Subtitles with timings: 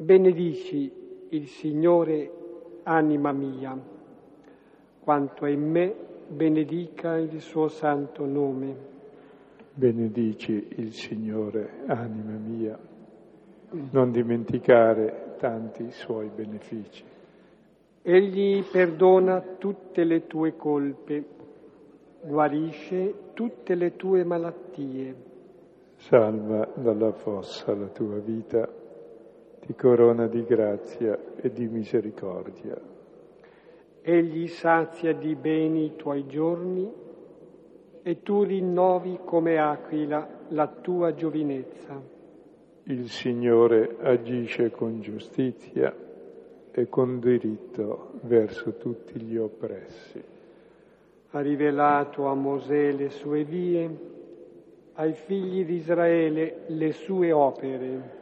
[0.00, 0.92] Benedici
[1.30, 2.30] il Signore,
[2.84, 3.76] anima mia,
[5.00, 5.92] quanto è in me,
[6.28, 8.76] benedica il suo santo nome.
[9.74, 12.78] Benedici il Signore, anima mia,
[13.90, 17.02] non dimenticare tanti suoi benefici.
[18.00, 21.24] Egli perdona tutte le tue colpe,
[22.22, 25.14] guarisce tutte le tue malattie.
[25.96, 28.77] Salva dalla fossa la tua vita,
[29.60, 32.80] ti corona di grazia e di misericordia.
[34.00, 36.90] Egli sazia di beni i tuoi giorni
[38.02, 42.00] e tu rinnovi come aquila la tua giovinezza.
[42.84, 45.94] Il Signore agisce con giustizia
[46.70, 50.22] e con diritto verso tutti gli oppressi.
[51.30, 53.98] Ha rivelato a Mosè le sue vie,
[54.94, 58.17] ai figli di Israele le sue opere.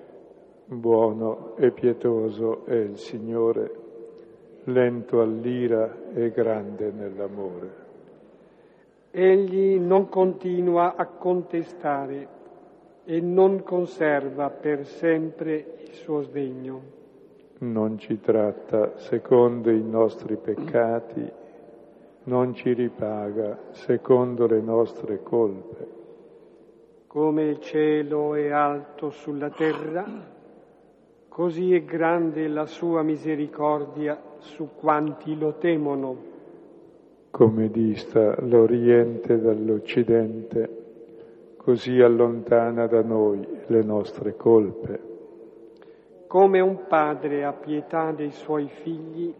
[0.68, 3.70] Buono e pietoso è il Signore,
[4.64, 7.70] lento all'ira e grande nell'amore.
[9.12, 12.28] Egli non continua a contestare
[13.04, 16.82] e non conserva per sempre il suo sdegno.
[17.58, 21.30] Non ci tratta secondo i nostri peccati,
[22.24, 25.88] non ci ripaga secondo le nostre colpe.
[27.06, 30.34] Come il cielo è alto sulla terra,
[31.36, 36.16] così è grande la sua misericordia su quanti lo temono.
[37.30, 40.68] Come dista l'Oriente dall'Occidente,
[41.58, 45.00] così allontana da noi le nostre colpe.
[46.26, 49.30] Come un padre ha pietà dei suoi figli,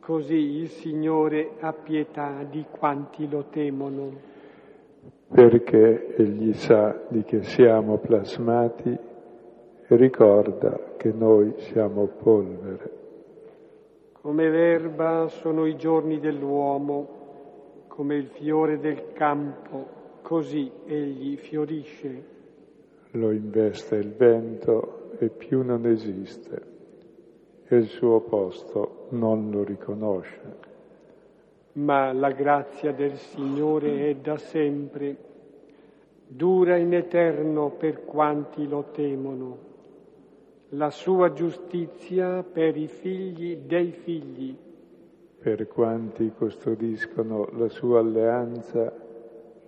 [0.00, 4.12] così il Signore ha pietà di quanti lo temono.
[5.32, 12.90] Perché egli sa di che siamo plasmati e ricorda che noi siamo polvere.
[14.20, 22.24] Come verba sono i giorni dell'uomo, come il fiore del campo così egli fiorisce.
[23.12, 26.62] Lo investe il vento e più non esiste
[27.66, 30.58] e il suo posto non lo riconosce.
[31.72, 35.16] Ma la grazia del Signore è da sempre,
[36.26, 39.69] dura in eterno per quanti lo temono.
[40.74, 44.56] La sua giustizia per i figli dei figli.
[45.40, 48.94] Per quanti custodiscono la sua alleanza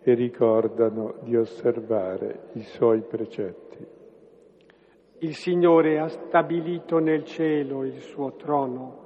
[0.00, 3.84] e ricordano di osservare i suoi precetti.
[5.18, 9.00] Il Signore ha stabilito nel cielo il suo trono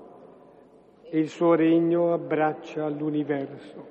[1.02, 3.86] e il suo regno abbraccia l'universo.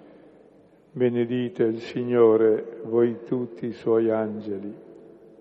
[0.92, 4.85] Benedite il Signore, voi tutti i suoi angeli,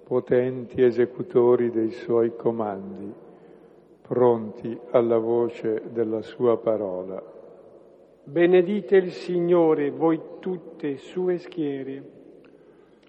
[0.04, 3.12] potenti esecutori dei suoi comandi,
[4.02, 7.22] pronti alla voce della sua parola.
[8.22, 12.02] Benedite il Signore, voi tutte sue schiere,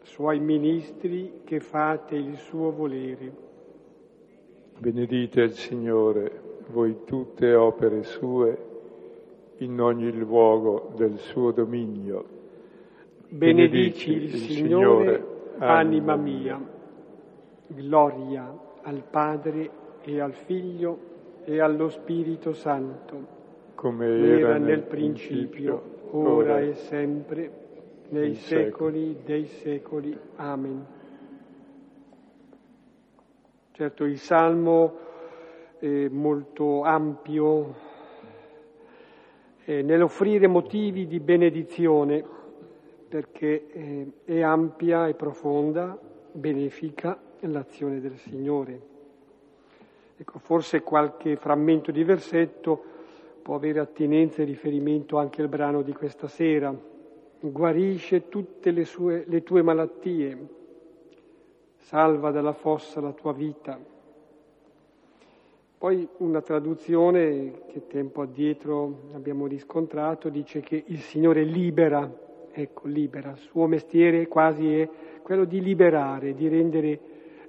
[0.03, 3.31] suoi ministri che fate il suo volere.
[4.77, 6.31] Benedite il Signore,
[6.71, 8.57] voi tutte opere sue,
[9.57, 12.25] in ogni luogo del suo dominio.
[13.29, 15.23] Benedici il Signore,
[15.57, 16.74] anima mia.
[17.67, 18.51] Gloria
[18.83, 19.69] al Padre
[20.01, 21.13] e al Figlio
[21.45, 23.35] e allo Spirito Santo
[23.75, 27.51] come era nel principio, ora e sempre,
[28.09, 30.17] nei secoli dei secoli.
[30.37, 30.85] Amen.
[33.73, 34.97] Certo, il Salmo
[35.77, 37.75] è molto ampio
[39.65, 42.23] eh, nell'offrire motivi di benedizione,
[43.09, 45.95] perché eh, è ampia e profonda,
[46.31, 48.93] benefica l'azione del Signore.
[50.17, 52.83] Ecco, forse qualche frammento di versetto
[53.41, 56.73] può avere attinenza e riferimento anche al brano di questa sera.
[57.39, 60.47] Guarisce tutte le, sue, le tue malattie,
[61.75, 63.77] salva dalla fossa la tua vita.
[65.77, 72.09] Poi una traduzione che tempo addietro abbiamo riscontrato dice che il Signore libera,
[72.51, 74.89] ecco, libera, il suo mestiere quasi è
[75.21, 76.99] quello di liberare, di rendere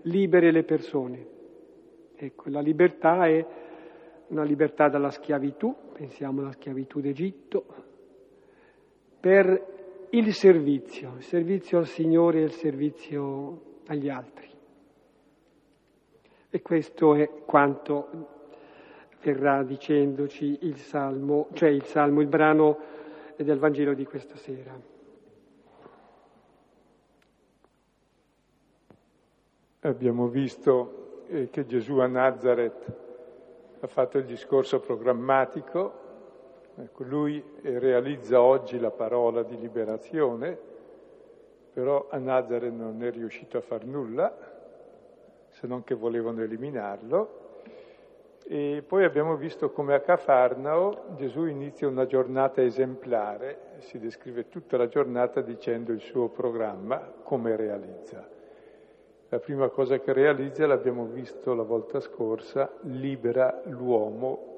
[0.07, 1.27] libere le persone.
[2.17, 3.45] Ecco, la libertà è
[4.29, 7.65] una libertà dalla schiavitù, pensiamo alla schiavitù d'Egitto,
[9.21, 9.75] per
[10.11, 14.49] il servizio, il servizio al Signore e il servizio agli altri.
[16.49, 18.29] E questo è quanto
[19.23, 22.79] verrà dicendoci il Salmo, cioè il Salmo, il brano
[23.37, 24.96] del Vangelo di questa sera.
[29.87, 32.93] Abbiamo visto eh, che Gesù a Nazareth
[33.79, 35.93] ha fatto il discorso programmatico,
[36.75, 40.59] ecco, lui realizza oggi la parola di liberazione,
[41.73, 44.37] però a Nazareth non è riuscito a far nulla,
[45.51, 47.45] se non che volevano eliminarlo.
[48.45, 54.77] E poi abbiamo visto come a Cafarnao Gesù inizia una giornata esemplare, si descrive tutta
[54.77, 58.35] la giornata dicendo il suo programma, come realizza.
[59.29, 64.55] La prima cosa che realizza, l'abbiamo visto la volta scorsa, libera l'uomo,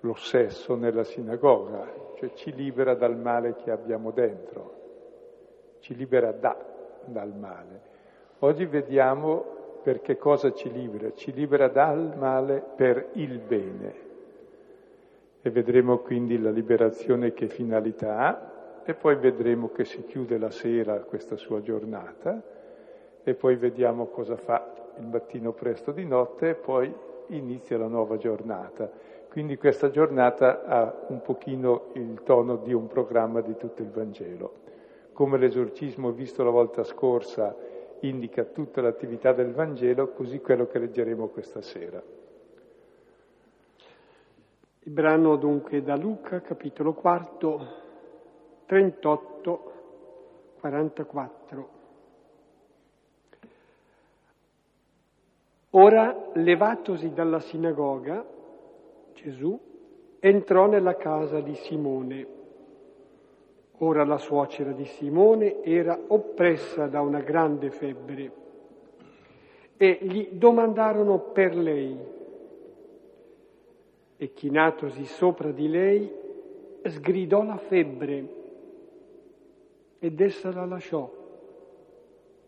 [0.00, 4.74] lo sesso nella sinagoga, cioè ci libera dal male che abbiamo dentro,
[5.78, 6.56] ci libera da,
[7.04, 7.92] dal male.
[8.40, 11.12] Oggi vediamo per che cosa ci libera?
[11.12, 13.94] Ci libera dal male per il bene.
[15.42, 20.50] E vedremo quindi la liberazione che finalità ha e poi vedremo che si chiude la
[20.50, 22.42] sera questa sua giornata
[23.24, 26.94] e poi vediamo cosa fa il mattino presto di notte e poi
[27.28, 28.88] inizia la nuova giornata.
[29.28, 34.62] Quindi questa giornata ha un pochino il tono di un programma di tutto il Vangelo.
[35.12, 37.56] Come l'esorcismo visto la volta scorsa
[38.00, 42.00] indica tutta l'attività del Vangelo, così quello che leggeremo questa sera.
[44.86, 47.66] Il brano dunque da Luca, capitolo 4,
[48.66, 49.72] 38,
[50.60, 51.73] 44.
[55.76, 58.24] Ora, levatosi dalla sinagoga,
[59.14, 59.58] Gesù
[60.18, 62.42] entrò nella casa di Simone
[63.78, 68.42] Ora la suocera di Simone era oppressa da una grande febbre
[69.76, 71.98] e gli domandarono per lei.
[74.16, 76.12] E chinatosi sopra di lei,
[76.84, 78.28] sgridò la febbre
[79.98, 81.10] ed essa la lasciò.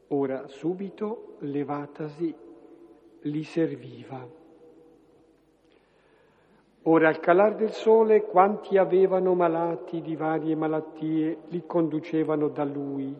[0.08, 2.34] Ora subito, levatasi,
[3.26, 4.44] li serviva.
[6.82, 13.14] Ora al calar del sole quanti avevano malati di varie malattie li conducevano da lui.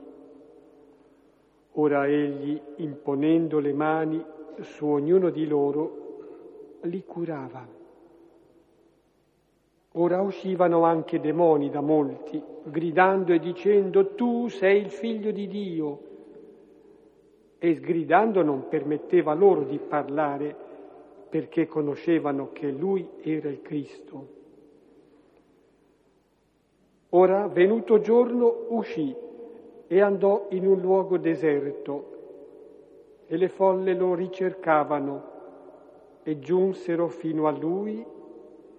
[1.73, 4.25] Ora egli, imponendo le mani
[4.61, 7.67] su ognuno di loro, li curava.
[9.99, 16.06] Ora uscivano anche demoni da molti, gridando e dicendo tu sei il figlio di Dio.
[17.59, 20.55] E sgridando non permetteva loro di parlare
[21.29, 24.35] perché conoscevano che lui era il Cristo.
[27.11, 29.15] Ora, venuto giorno, uscì
[29.87, 32.15] e andò in un luogo deserto
[33.27, 35.35] e le folle lo ricercavano
[36.23, 38.05] e giunsero fino a lui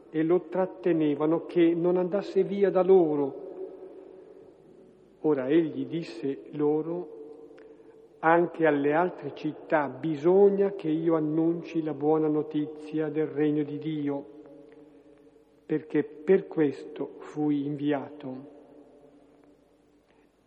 [0.10, 3.46] e lo trattenevano che non andasse via da loro.
[5.22, 7.17] Ora egli disse loro,
[8.30, 14.26] anche alle altre città bisogna che io annunci la buona notizia del regno di Dio,
[15.66, 18.56] perché per questo fui inviato.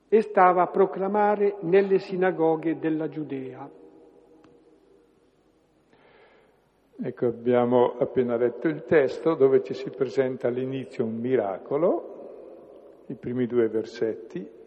[0.09, 3.71] E stava a proclamare nelle sinagoghe della Giudea.
[7.03, 13.47] Ecco, abbiamo appena letto il testo dove ci si presenta all'inizio un miracolo, i primi
[13.47, 14.59] due versetti,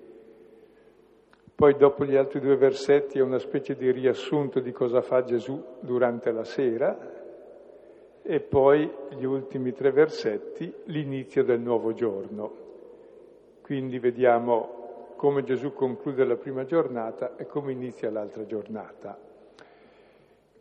[1.56, 5.64] poi dopo gli altri due versetti è una specie di riassunto di cosa fa Gesù
[5.80, 7.12] durante la sera
[8.24, 12.62] e poi gli ultimi tre versetti l'inizio del nuovo giorno.
[13.62, 19.18] Quindi vediamo come Gesù conclude la prima giornata e come inizia l'altra giornata.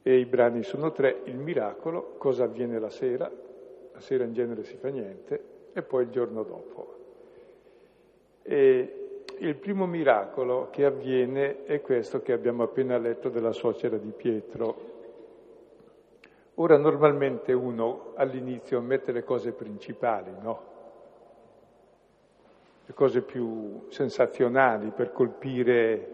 [0.03, 3.31] E i brani sono tre, il miracolo, cosa avviene la sera,
[3.93, 6.97] la sera in genere si fa niente, e poi il giorno dopo.
[8.43, 9.02] E
[9.38, 14.91] il primo miracolo che avviene è questo che abbiamo appena letto della suocera di Pietro.
[16.57, 20.71] Ora normalmente uno all'inizio mette le cose principali, no?
[22.87, 26.09] Le cose più sensazionali per colpire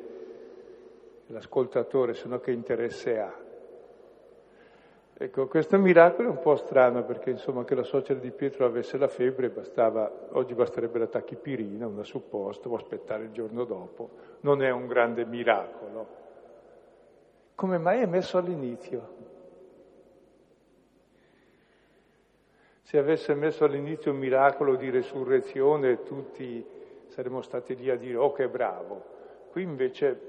[1.27, 3.47] l'ascoltatore, se no che interesse ha.
[5.21, 8.97] Ecco, questo miracolo è un po' strano perché insomma che la suocera di Pietro avesse
[8.99, 14.11] la febbre bastava, oggi basterebbe la tachipirina, una supposta, o aspettare il giorno dopo.
[14.43, 16.07] Non è un grande miracolo.
[17.57, 19.17] Come mai è messo all'inizio?
[22.83, 26.65] Se avesse messo all'inizio un miracolo di resurrezione tutti
[27.09, 29.03] saremmo stati lì a dire oh che bravo.
[29.51, 30.21] Qui invece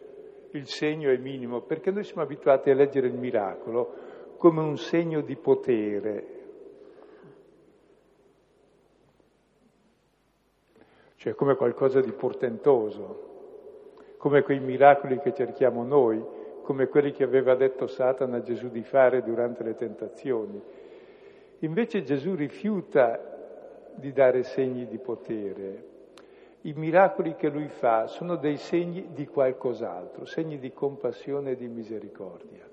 [0.53, 4.09] il segno è minimo perché noi siamo abituati a leggere il miracolo
[4.39, 6.25] come un segno di potere.
[11.15, 16.24] Cioè come qualcosa di portentoso, come quei miracoli che cerchiamo noi,
[16.62, 20.62] come quelli che aveva detto Satana a Gesù di fare durante le tentazioni.
[21.60, 25.88] Invece Gesù rifiuta di dare segni di potere.
[26.62, 31.67] I miracoli che lui fa sono dei segni di qualcos'altro, segni di compassione e di
[31.67, 32.68] misericordia.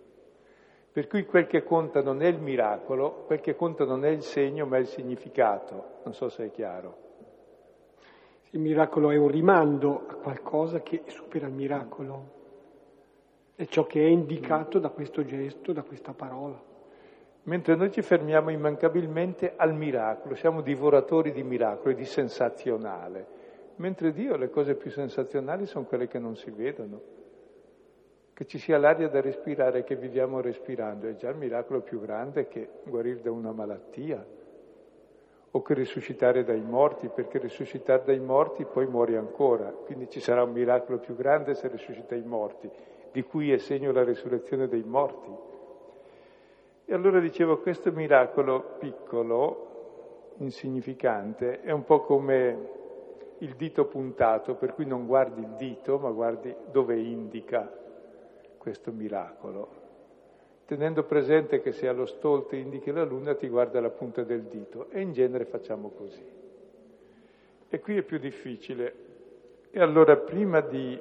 [0.97, 4.23] Per cui quel che conta non è il miracolo, quel che conta non è il
[4.23, 5.99] segno, ma è il significato.
[6.05, 6.97] Non so se è chiaro.
[8.53, 12.31] Il miracolo è un rimando a qualcosa che supera il miracolo.
[13.55, 16.59] È ciò che è indicato da questo gesto, da questa parola
[17.43, 23.27] mentre noi ci fermiamo immancabilmente al miracolo, siamo divoratori di miracoli, di sensazionale,
[23.77, 27.16] mentre Dio le cose più sensazionali sono quelle che non si vedono.
[28.37, 32.49] Che ci sia l'aria da respirare, che viviamo respirando, è già il miracolo più grande
[32.49, 34.23] che guarire da una malattia
[35.53, 40.43] o che risuscitare dai morti, perché risuscitare dai morti poi muori ancora, quindi ci sarà
[40.43, 42.69] un miracolo più grande se risuscita i morti,
[43.11, 45.31] di cui è segno la risurrezione dei morti.
[46.85, 52.69] E allora dicevo, questo miracolo piccolo, insignificante, è un po' come
[53.39, 57.85] il dito puntato, per cui non guardi il dito, ma guardi dove indica
[58.67, 59.85] questo miracolo.
[60.67, 64.91] Tenendo presente che se allo stolte indichi la luna ti guarda la punta del dito
[64.91, 66.27] e in genere facciamo così.
[67.69, 68.95] E qui è più difficile.
[69.71, 71.01] E allora prima di...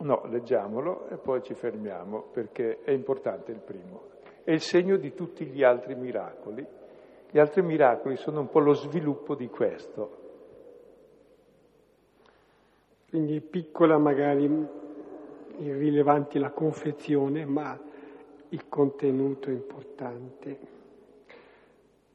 [0.00, 4.12] No, leggiamolo e poi ci fermiamo perché è importante il primo
[4.44, 6.64] è il segno di tutti gli altri miracoli.
[7.30, 10.16] Gli altri miracoli sono un po' lo sviluppo di questo.
[13.08, 14.46] Quindi piccola magari
[15.58, 17.78] irrilevanti la confezione, ma
[18.48, 20.58] il contenuto è importante.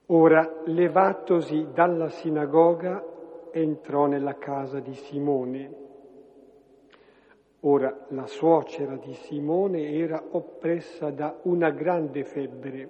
[0.07, 3.03] Ora, levatosi dalla sinagoga,
[3.51, 5.81] entrò nella casa di Simone
[7.63, 12.89] Ora la suocera di Simone era oppressa da una grande febbre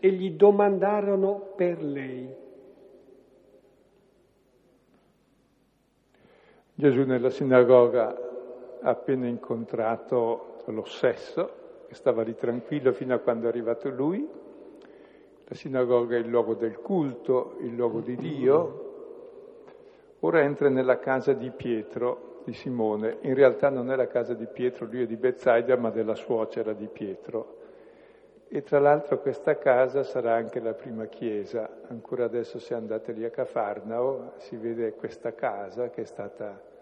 [0.00, 2.28] e gli domandarono per lei.
[6.74, 8.32] Gesù nella sinagoga
[8.84, 14.28] ha appena incontrato l'ossesso, che stava lì tranquillo fino a quando è arrivato lui.
[15.46, 18.82] La sinagoga è il luogo del culto, il luogo di Dio.
[20.20, 24.46] Ora entra nella casa di Pietro di Simone, in realtà non è la casa di
[24.46, 27.56] Pietro, lui è di Bezzaida, ma della suocera di Pietro.
[28.48, 33.24] E tra l'altro questa casa sarà anche la prima chiesa, ancora adesso se andate lì
[33.24, 36.72] a Cafarnao si vede questa casa che è stata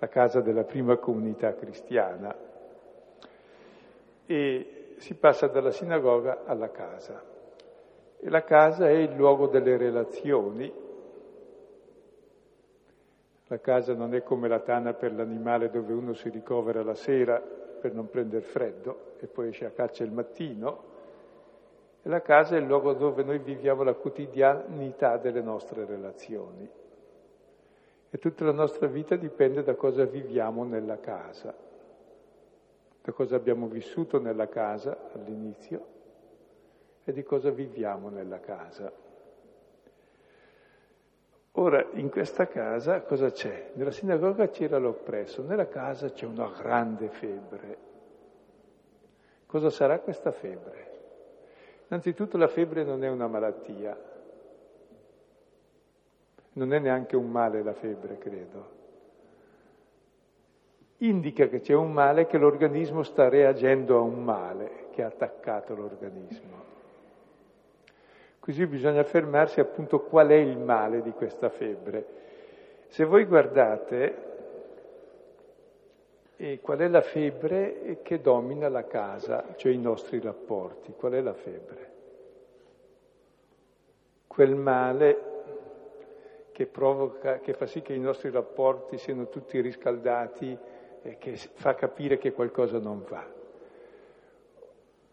[0.00, 2.34] la casa della prima comunità cristiana.
[4.24, 7.22] E si passa dalla sinagoga alla casa.
[8.18, 10.72] E la casa è il luogo delle relazioni,
[13.46, 17.40] la casa non è come la tana per l'animale dove uno si ricovera la sera
[17.40, 20.88] per non prendere freddo e poi esce a caccia il mattino.
[22.02, 26.70] E la casa è il luogo dove noi viviamo la quotidianità delle nostre relazioni.
[28.10, 31.54] E tutta la nostra vita dipende da cosa viviamo nella casa,
[33.02, 35.86] da cosa abbiamo vissuto nella casa all'inizio
[37.04, 38.92] e di cosa viviamo nella casa.
[41.52, 43.70] Ora, in questa casa cosa c'è?
[43.74, 47.78] Nella sinagoga c'era l'oppresso, nella casa c'è una grande febbre.
[49.46, 50.88] Cosa sarà questa febbre?
[51.88, 54.09] Innanzitutto la febbre non è una malattia,
[56.52, 58.78] non è neanche un male la febbre, credo.
[60.98, 65.74] Indica che c'è un male, che l'organismo sta reagendo a un male che ha attaccato
[65.74, 66.68] l'organismo.
[68.38, 72.18] Così bisogna fermarsi appunto qual è il male di questa febbre.
[72.88, 74.28] Se voi guardate
[76.36, 81.20] eh, qual è la febbre che domina la casa, cioè i nostri rapporti, qual è
[81.20, 81.88] la febbre?
[84.26, 85.29] Quel male
[86.60, 90.54] che provoca, che fa sì che i nostri rapporti siano tutti riscaldati
[91.00, 93.26] e che fa capire che qualcosa non va.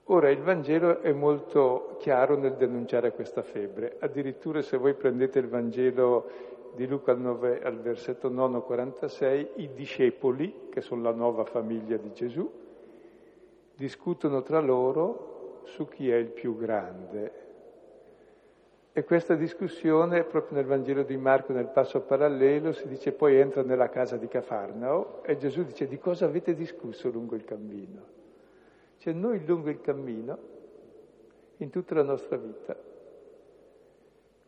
[0.10, 5.48] Ora il Vangelo è molto chiaro nel denunciare questa febbre, addirittura se voi prendete il
[5.48, 6.30] Vangelo
[6.76, 11.96] di Luca al, 9, al versetto 9, 46, i discepoli, che sono la nuova famiglia
[11.96, 12.52] di Gesù,
[13.74, 17.47] discutono tra loro su chi è il più grande.
[18.98, 23.62] E questa discussione, proprio nel Vangelo di Marco, nel passo parallelo, si dice poi entra
[23.62, 28.02] nella casa di Cafarnao e Gesù dice di cosa avete discusso lungo il cammino?
[28.98, 30.38] Cioè noi lungo il cammino,
[31.58, 32.76] in tutta la nostra vita,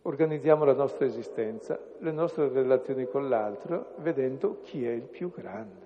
[0.01, 5.86] organizziamo la nostra esistenza, le nostre relazioni con l'altro, vedendo chi è il più grande,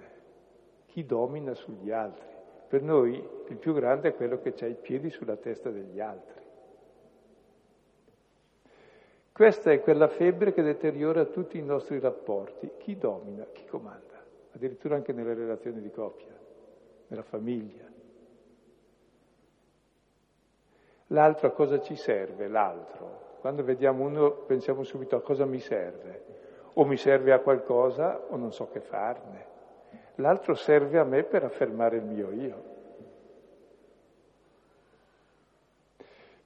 [0.86, 2.32] chi domina sugli altri.
[2.70, 6.43] Per noi il più grande è quello che ha i piedi sulla testa degli altri.
[9.34, 12.70] Questa è quella febbre che deteriora tutti i nostri rapporti.
[12.78, 13.44] Chi domina?
[13.52, 14.24] Chi comanda?
[14.54, 16.38] Addirittura anche nelle relazioni di coppia,
[17.08, 17.84] nella famiglia.
[21.08, 22.48] L'altro a cosa ci serve?
[22.48, 23.38] L'altro.
[23.40, 26.26] Quando vediamo uno pensiamo subito a cosa mi serve.
[26.74, 29.48] O mi serve a qualcosa o non so che farne.
[30.16, 32.73] L'altro serve a me per affermare il mio io.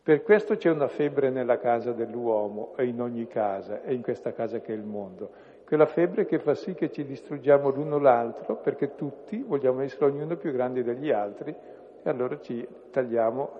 [0.07, 4.31] Per questo c'è una febbre nella casa dell'uomo e in ogni casa e in questa
[4.31, 5.29] casa che è il mondo.
[5.65, 10.37] Quella febbre che fa sì che ci distruggiamo l'uno l'altro perché tutti vogliamo essere ognuno
[10.37, 11.53] più grandi degli altri
[12.01, 13.51] e allora ci tagliamo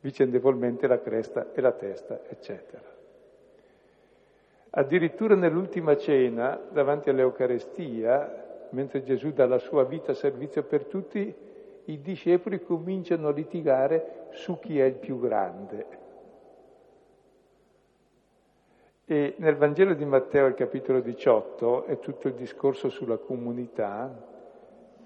[0.00, 2.82] vicendevolmente la cresta e la testa, eccetera.
[4.70, 11.46] Addirittura nell'ultima cena, davanti all'Eucarestia, mentre Gesù dà la sua vita a servizio per tutti,
[11.88, 15.86] i discepoli cominciano a litigare su chi è il più grande.
[19.06, 24.26] E nel Vangelo di Matteo, il capitolo 18, è tutto il discorso sulla comunità.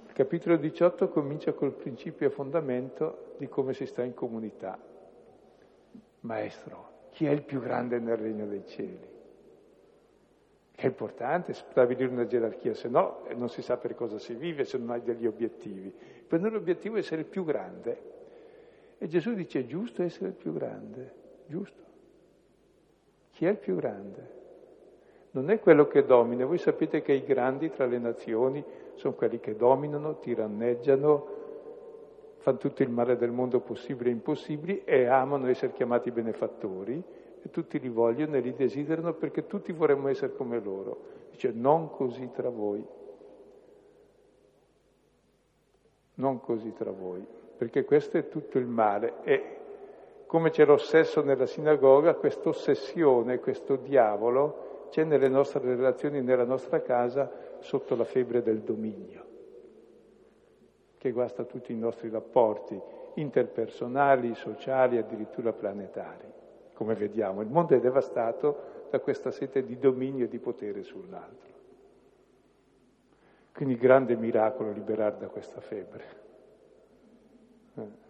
[0.09, 4.77] Il capitolo 18 comincia col principio e fondamento di come si sta in comunità.
[6.21, 9.11] Maestro, chi è il più grande nel regno dei cieli?
[10.75, 14.79] È importante stabilire una gerarchia, se no non si sa per cosa si vive se
[14.79, 15.95] non hai degli obiettivi.
[16.33, 18.01] Per noi l'obiettivo è essere più grande.
[18.97, 21.12] E Gesù dice è giusto essere il più grande,
[21.45, 21.83] giusto.
[23.33, 24.31] Chi è il più grande?
[25.33, 26.47] Non è quello che domina.
[26.47, 31.27] Voi sapete che i grandi tra le nazioni sono quelli che dominano, tiranneggiano,
[32.39, 37.05] fanno tutto il male del mondo possibile e impossibili e amano essere chiamati benefattori
[37.43, 40.99] e tutti li vogliono e li desiderano perché tutti vorremmo essere come loro.
[41.31, 42.83] Dice non così tra voi,
[46.23, 47.26] non così tra voi,
[47.57, 49.57] perché questo è tutto il male e
[50.26, 56.80] come c'è l'ossesso nella sinagoga, questa ossessione, questo diavolo c'è nelle nostre relazioni, nella nostra
[56.80, 59.25] casa, sotto la febbre del dominio,
[60.97, 62.80] che guasta tutti i nostri rapporti
[63.15, 66.41] interpersonali, sociali, addirittura planetari
[66.75, 67.43] come vediamo.
[67.43, 71.62] Il mondo è devastato da questa sete di dominio e di potere sull'altro.
[73.52, 76.04] Quindi grande miracolo liberare da questa febbre.
[77.75, 78.00] Eh.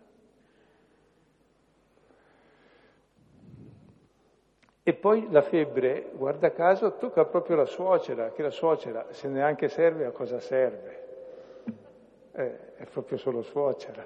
[4.85, 9.68] E poi la febbre, guarda caso, tocca proprio la suocera, che la suocera, se neanche
[9.68, 11.00] serve, a cosa serve?
[12.33, 14.05] Eh, è proprio solo suocera.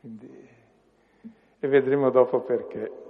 [0.00, 0.48] Quindi,
[1.58, 3.05] e vedremo dopo perché.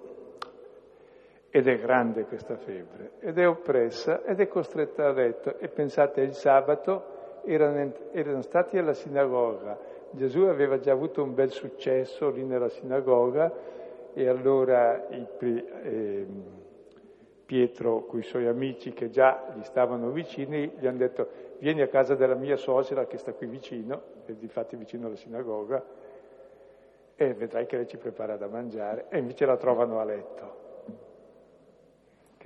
[1.56, 5.58] Ed è grande questa febbre, ed è oppressa, ed è costretta a letto.
[5.58, 9.78] E pensate, il sabato erano, erano stati alla sinagoga,
[10.10, 13.50] Gesù aveva già avuto un bel successo lì nella sinagoga
[14.12, 16.26] e allora i, eh,
[17.46, 21.88] Pietro con i suoi amici che già gli stavano vicini gli hanno detto vieni a
[21.88, 25.82] casa della mia suocera che sta qui vicino, e difatti vicino alla sinagoga,
[27.14, 30.65] e vedrai che lei ci prepara da mangiare e invece la trovano a letto.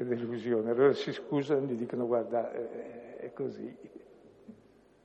[0.01, 0.71] Che delusione.
[0.71, 3.71] Allora si scusano e gli dicono guarda, è così,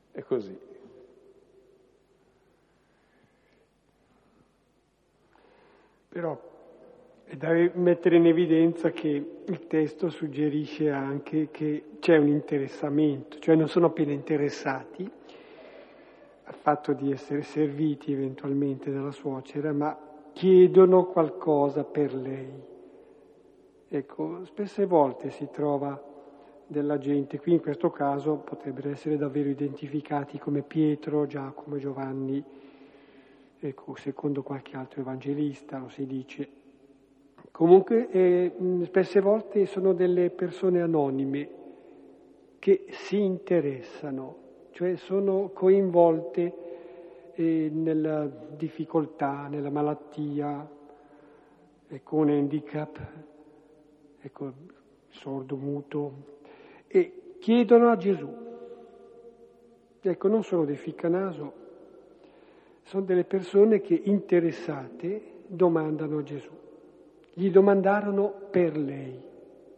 [0.09, 0.57] è così.
[6.07, 6.41] Però
[7.25, 13.55] è da mettere in evidenza che il testo suggerisce anche che c'è un interessamento, cioè
[13.55, 15.11] non sono appena interessati,
[16.45, 19.99] al fatto di essere serviti eventualmente dalla suocera, ma
[20.31, 22.73] chiedono qualcosa per lei.
[23.87, 26.13] Ecco, spesse volte si trova
[26.67, 32.43] della gente, qui in questo caso potrebbero essere davvero identificati come Pietro, Giacomo, Giovanni,
[33.59, 36.49] ecco, secondo qualche altro evangelista lo si dice.
[37.51, 38.51] Comunque, eh,
[38.83, 41.49] spesse volte sono delle persone anonime
[42.59, 44.43] che si interessano
[44.75, 46.53] cioè sono coinvolte
[47.33, 50.69] eh, nella difficoltà, nella malattia,
[51.87, 52.99] ecco, un handicap,
[54.25, 54.53] ecco,
[55.09, 56.13] sordo, muto,
[56.87, 58.43] e chiedono a Gesù.
[60.01, 61.53] Ecco, non sono dei ficcanaso,
[62.83, 66.51] sono delle persone che interessate domandano a Gesù.
[67.33, 69.21] Gli domandarono per lei.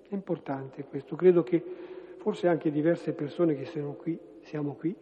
[0.07, 1.15] È importante questo.
[1.15, 1.63] Credo che
[2.17, 4.95] forse anche diverse persone che sono qui siamo qui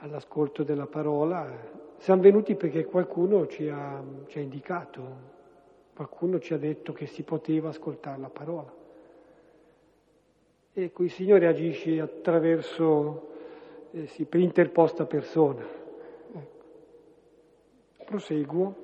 [0.00, 1.48] all'ascolto della parola,
[1.96, 5.34] siamo venuti perché qualcuno ci ha, ci ha indicato,
[5.96, 8.70] qualcuno ci ha detto che si poteva ascoltare la parola.
[10.74, 13.28] Ecco, il Signore agisce attraverso,
[13.92, 15.64] eh, sì, per interposta persona.
[16.34, 16.64] Ecco.
[18.04, 18.74] Proseguo.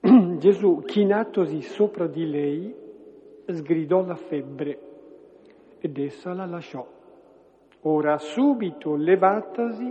[0.36, 2.74] Gesù, chinatosi sopra di lei,
[3.46, 4.80] sgridò la febbre
[5.78, 6.86] ed essa la lasciò.
[7.80, 9.90] Ora subito levatasi,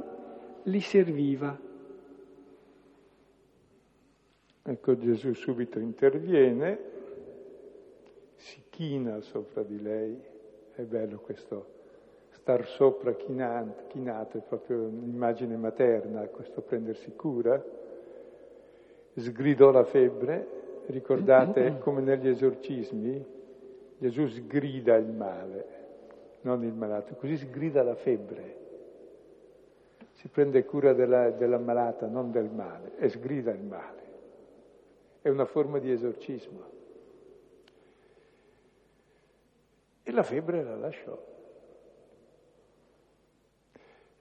[0.62, 1.65] li serviva.
[4.68, 6.80] Ecco Gesù subito interviene,
[8.34, 10.20] si china sopra di lei,
[10.74, 11.74] è bello questo
[12.32, 17.64] star sopra chinato, chinato è proprio un'immagine materna, questo prendersi cura,
[19.14, 20.48] sgridò la febbre,
[20.88, 23.24] ricordate come negli esorcismi
[24.00, 25.66] Gesù sgrida il male,
[26.42, 28.56] non il malato, così sgrida la febbre,
[30.14, 34.05] si prende cura della, della malata, non del male, e sgrida il male
[35.26, 36.62] è una forma di esorcismo.
[40.04, 41.20] E la febbre la lasciò.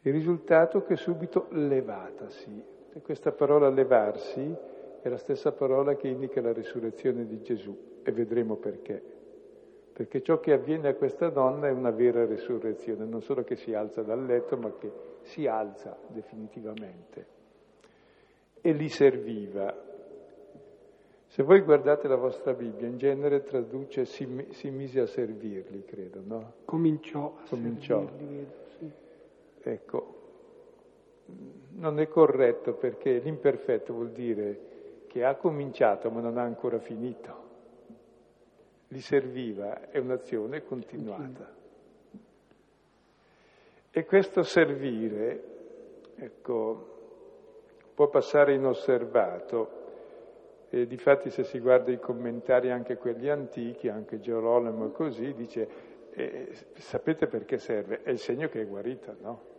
[0.00, 2.64] Il risultato che subito levatasi.
[2.94, 4.56] E questa parola levarsi
[5.02, 9.02] è la stessa parola che indica la risurrezione di Gesù e vedremo perché.
[9.92, 13.74] Perché ciò che avviene a questa donna è una vera risurrezione, non solo che si
[13.74, 14.90] alza dal letto, ma che
[15.20, 17.26] si alza definitivamente.
[18.62, 19.92] E li serviva,
[21.34, 26.20] se voi guardate la vostra Bibbia, in genere traduce si, si mise a servirli, credo,
[26.24, 26.52] no?
[26.64, 28.06] Cominciò a Cominciò.
[28.06, 28.90] servirli, vedo, sì.
[29.68, 30.14] Ecco,
[31.70, 34.60] non è corretto perché l'imperfetto vuol dire
[35.08, 37.42] che ha cominciato ma non ha ancora finito.
[38.86, 41.52] Li serviva, è un'azione continuata.
[43.90, 45.42] E questo servire,
[46.14, 46.92] ecco,
[47.92, 49.82] può passare inosservato
[50.74, 55.68] e difatti se si guarda i commentari anche quelli antichi, anche Gerolamo così, dice,
[56.10, 58.02] eh, sapete perché serve?
[58.02, 59.52] È il segno che è guarita, no?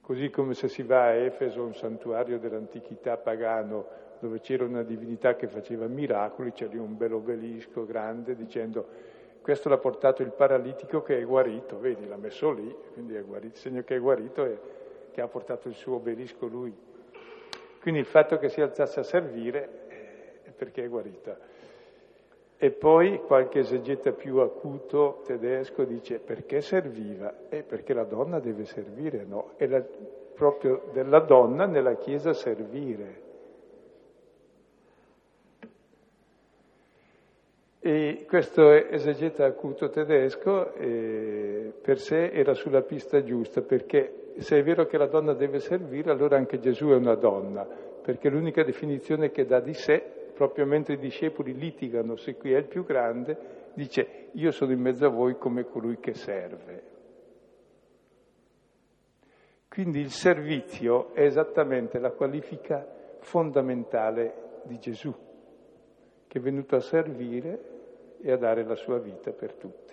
[0.00, 3.86] Così come se si va a Efeso, un santuario dell'antichità pagano,
[4.20, 8.86] dove c'era una divinità che faceva miracoli, c'è lì un bel obelisco grande dicendo
[9.42, 13.54] questo l'ha portato il paralitico che è guarito, vedi, l'ha messo lì, quindi è guarito,
[13.54, 14.58] il segno che è guarito è
[15.10, 16.92] che ha portato il suo obelisco lui.
[17.84, 19.68] Quindi il fatto che si alzasse a servire
[20.42, 21.36] è perché è guarita.
[22.56, 27.46] E poi qualche esegeta più acuto tedesco dice perché serviva?
[27.50, 29.50] È perché la donna deve servire, no?
[29.56, 29.84] È la,
[30.32, 33.20] proprio della donna nella Chiesa servire.
[37.86, 44.62] E questo esegeta acuto tedesco eh, per sé era sulla pista giusta perché se è
[44.62, 49.30] vero che la donna deve servire, allora anche Gesù è una donna, perché l'unica definizione
[49.30, 53.36] che dà di sé, proprio mentre i discepoli litigano se qui è il più grande,
[53.74, 56.82] dice io sono in mezzo a voi come colui che serve.
[59.68, 65.14] Quindi il servizio è esattamente la qualifica fondamentale di Gesù,
[66.26, 67.72] che è venuto a servire
[68.24, 69.92] e a dare la sua vita per tutti.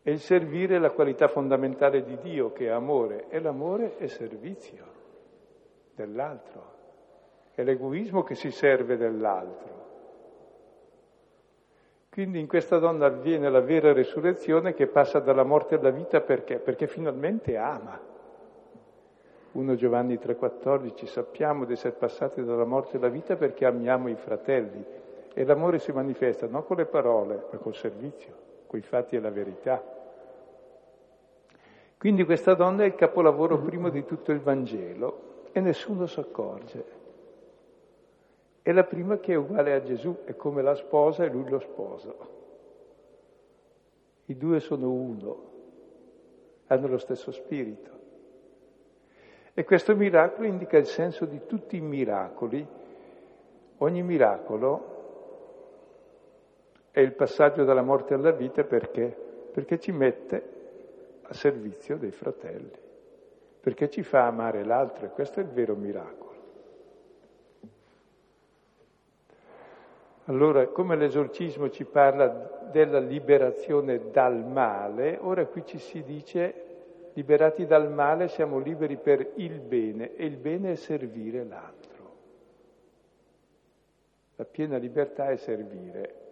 [0.00, 4.06] E il servire è la qualità fondamentale di Dio che è amore, e l'amore è
[4.06, 4.84] servizio
[5.92, 6.72] dell'altro,
[7.52, 9.82] è l'egoismo che si serve dell'altro.
[12.10, 16.60] Quindi in questa donna avviene la vera resurrezione che passa dalla morte alla vita perché?
[16.60, 18.00] Perché finalmente ama.
[19.50, 25.02] 1 Giovanni 3,14 sappiamo di essere passati dalla morte alla vita perché amiamo i fratelli
[25.34, 28.32] e l'amore si manifesta non con le parole ma col servizio,
[28.68, 29.82] coi fatti e la verità.
[31.98, 37.02] Quindi questa donna è il capolavoro primo di tutto il Vangelo e nessuno si accorge.
[38.62, 41.58] È la prima che è uguale a Gesù, è come la sposa e lui lo
[41.58, 42.32] sposo.
[44.26, 45.50] I due sono uno,
[46.68, 47.90] hanno lo stesso spirito.
[49.52, 52.66] E questo miracolo indica il senso di tutti i miracoli.
[53.78, 54.93] Ogni miracolo
[56.94, 59.06] è il passaggio dalla morte alla vita perché?
[59.52, 60.50] Perché ci mette
[61.22, 62.70] a servizio dei fratelli,
[63.58, 66.32] perché ci fa amare l'altro e questo è il vero miracolo.
[70.26, 72.28] Allora, come l'esorcismo ci parla
[72.70, 76.54] della liberazione dal male, ora qui ci si dice
[77.14, 82.14] liberati dal male siamo liberi per il bene e il bene è servire l'altro.
[84.36, 86.22] La piena libertà è servire.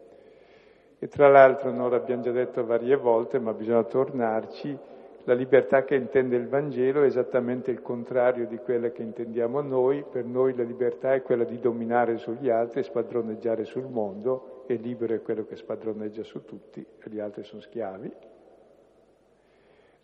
[1.02, 4.78] E tra l'altro, noi l'abbiamo già detto varie volte, ma bisogna tornarci,
[5.24, 10.04] la libertà che intende il Vangelo è esattamente il contrario di quella che intendiamo noi.
[10.08, 14.76] Per noi la libertà è quella di dominare sugli altri e spadroneggiare sul mondo, e
[14.76, 18.12] libero è quello che spadroneggia su tutti e gli altri sono schiavi.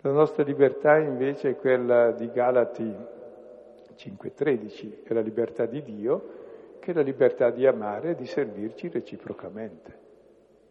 [0.01, 2.93] La nostra libertà invece è quella di Galati
[3.97, 6.29] 5.13, è la libertà di Dio,
[6.81, 10.07] che è la libertà di amare e di servirci reciprocamente.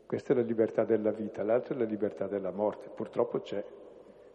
[0.08, 3.62] Questa è la libertà della vita, l'altra è la libertà della morte, purtroppo c'è,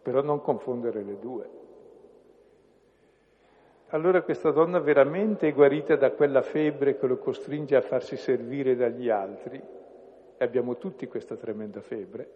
[0.03, 1.49] però non confondere le due.
[3.87, 8.75] Allora questa donna veramente è guarita da quella febbre che lo costringe a farsi servire
[8.75, 9.59] dagli altri,
[10.37, 12.29] e abbiamo tutti questa tremenda febbre,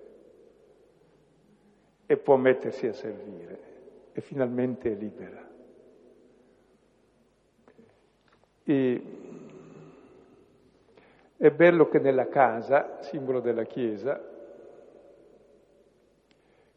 [2.07, 3.59] e può mettersi a servire,
[4.13, 5.47] e finalmente è libera.
[8.63, 9.01] E
[11.37, 14.19] è bello che nella casa, simbolo della Chiesa,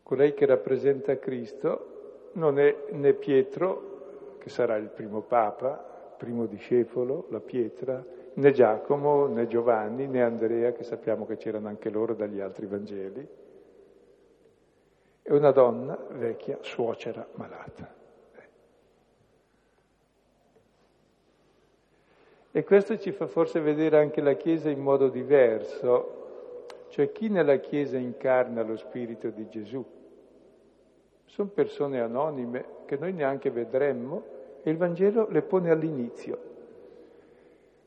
[0.03, 7.27] colei che rappresenta Cristo non è né Pietro, che sarà il primo Papa, primo discepolo,
[7.31, 12.41] la pietra, né Giacomo, né Giovanni, né Andrea, che sappiamo che c'erano anche loro dagli
[12.41, 13.27] altri Vangeli.
[15.23, 18.00] È una donna vecchia, suocera, malata.
[22.53, 27.57] E questo ci fa forse vedere anche la Chiesa in modo diverso, cioè chi nella
[27.57, 29.85] Chiesa incarna lo Spirito di Gesù.
[31.27, 34.25] Sono persone anonime che noi neanche vedremmo
[34.65, 36.49] e il Vangelo le pone all'inizio.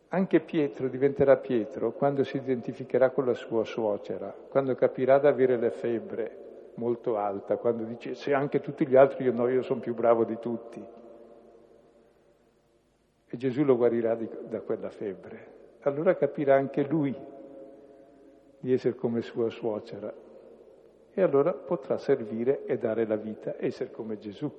[0.08, 5.58] Anche Pietro diventerà Pietro quando si identificherà con la sua suocera, quando capirà di avere
[5.60, 6.38] la febbre
[6.76, 10.24] molto alta, quando dice se anche tutti gli altri io no, io sono più bravo
[10.24, 10.82] di tutti.
[13.34, 15.48] E Gesù lo guarirà di, da quella febbre.
[15.82, 17.12] Allora capirà anche lui
[18.60, 20.14] di essere come sua suocera.
[21.12, 24.52] E allora potrà servire e dare la vita, essere come Gesù.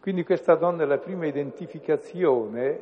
[0.00, 2.80] Quindi questa donna è la prima identificazione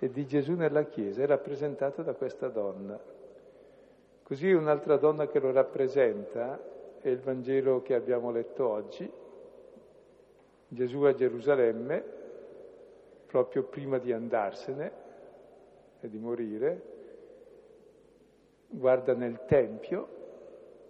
[0.00, 2.98] di Gesù nella Chiesa, è rappresentata da questa donna.
[4.24, 6.60] Così un'altra donna che lo rappresenta
[7.00, 9.08] è il Vangelo che abbiamo letto oggi.
[10.66, 12.16] Gesù a Gerusalemme
[13.28, 14.92] proprio prima di andarsene
[16.00, 16.82] e di morire,
[18.66, 20.16] guarda nel Tempio,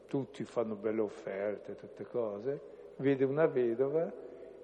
[0.07, 2.61] tutti fanno belle offerte, tutte cose,
[2.97, 4.11] vede una vedova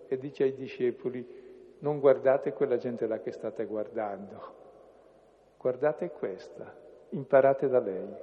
[0.06, 1.42] e dice ai discepoli,
[1.80, 4.54] non guardate quella gente là che state guardando,
[5.58, 6.72] guardate questa,
[7.10, 8.14] imparate da lei.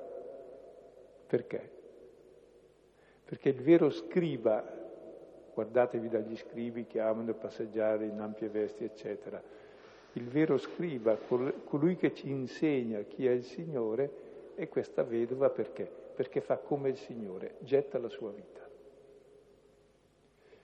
[1.27, 1.69] Perché?
[3.25, 4.81] Perché il vero scriba
[5.53, 9.41] Guardatevi dagli scribi che amano passeggiare in ampie vesti, eccetera.
[10.13, 14.09] Il vero scriba, colui che ci insegna chi è il Signore,
[14.55, 15.89] è questa vedova perché?
[16.15, 18.59] Perché fa come il Signore, getta la sua vita.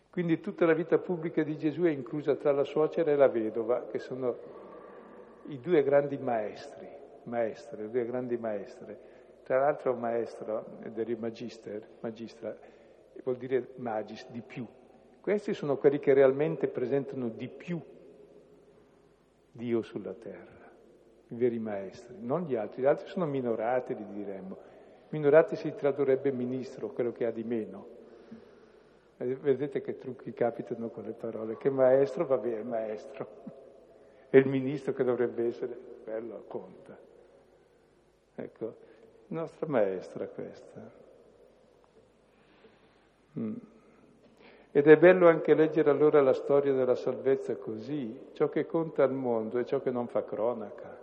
[0.10, 3.86] Quindi tutta la vita pubblica di Gesù è inclusa tra la suocera e la vedova,
[3.86, 4.36] che sono
[5.48, 6.88] i due grandi maestri,
[7.24, 9.16] maestre, due grandi maestre.
[9.44, 12.58] Tra l'altro maestro del magister, magistra,
[13.24, 14.68] vuol dire magis, di più.
[15.28, 17.78] Questi sono quelli che realmente presentano di più
[19.52, 20.72] Dio sulla terra,
[21.28, 22.84] i veri maestri, non gli altri.
[22.84, 24.58] Gli altri sono minorati, li diremmo.
[25.10, 27.88] Minorati si tradurrebbe ministro, quello che ha di meno.
[29.18, 31.58] Vedete che trucchi capitano con le parole.
[31.58, 33.28] Che maestro va bene, maestro.
[34.30, 36.98] E il ministro che dovrebbe essere, quello conta.
[38.36, 38.76] Ecco,
[39.28, 40.90] nostra maestra questa.
[43.38, 43.56] Mm.
[44.78, 48.28] Ed è bello anche leggere allora la storia della salvezza così.
[48.34, 50.96] Ciò che conta al mondo è ciò che non fa cronaca.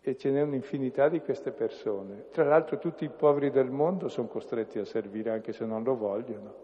[0.00, 2.24] E ce n'è un'infinità di queste persone.
[2.32, 5.94] Tra l'altro tutti i poveri del mondo sono costretti a servire anche se non lo
[5.96, 6.54] vogliono.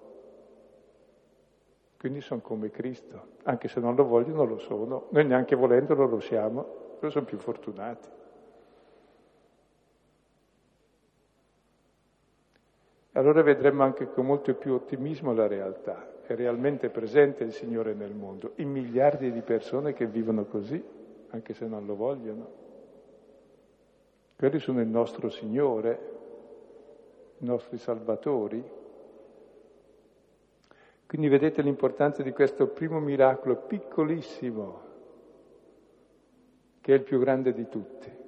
[1.96, 6.18] Quindi sono come Cristo, anche se non lo vogliono lo sono, noi neanche volendolo lo
[6.18, 6.64] siamo,
[6.98, 8.08] però sono più fortunati.
[13.20, 16.08] Allora vedremo anche con molto più ottimismo la realtà.
[16.22, 20.82] È realmente presente il Signore nel mondo, in miliardi di persone che vivono così,
[21.28, 22.58] anche se non lo vogliono.
[24.36, 26.08] Quelli sono il nostro Signore,
[27.38, 28.64] i nostri salvatori.
[31.06, 34.80] Quindi vedete l'importanza di questo primo miracolo piccolissimo,
[36.80, 38.19] che è il più grande di tutti.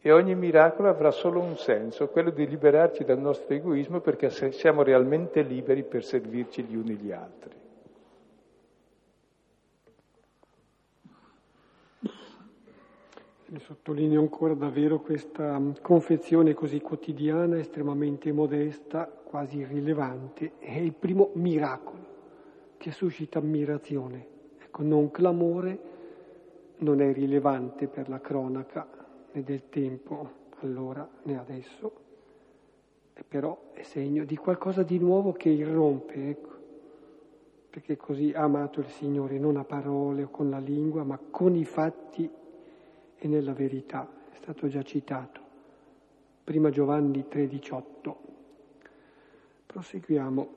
[0.00, 4.82] E ogni miracolo avrà solo un senso, quello di liberarci dal nostro egoismo perché siamo
[4.82, 7.56] realmente liberi per servirci gli uni gli altri.
[13.50, 20.52] E sottolineo ancora davvero questa confezione così quotidiana, estremamente modesta, quasi irrilevante.
[20.58, 22.06] È il primo miracolo
[22.76, 24.26] che suscita ammirazione,
[24.60, 25.78] ecco, non clamore,
[26.78, 28.97] non è rilevante per la cronaca
[29.38, 31.92] né del tempo allora né adesso,
[33.26, 36.56] però è segno di qualcosa di nuovo che irrompe, ecco,
[37.70, 41.54] perché così ha amato il Signore non a parole o con la lingua, ma con
[41.54, 42.28] i fatti
[43.16, 45.46] e nella verità, è stato già citato.
[46.42, 48.14] Prima Giovanni 3,18.
[49.66, 50.56] Proseguiamo.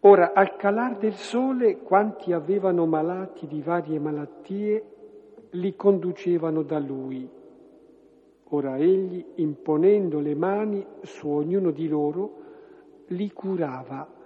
[0.00, 4.97] Ora, al calar del sole, quanti avevano malati di varie malattie,
[5.50, 7.28] li conducevano da lui.
[8.50, 12.36] Ora egli, imponendo le mani su ognuno di loro,
[13.08, 14.16] li curava.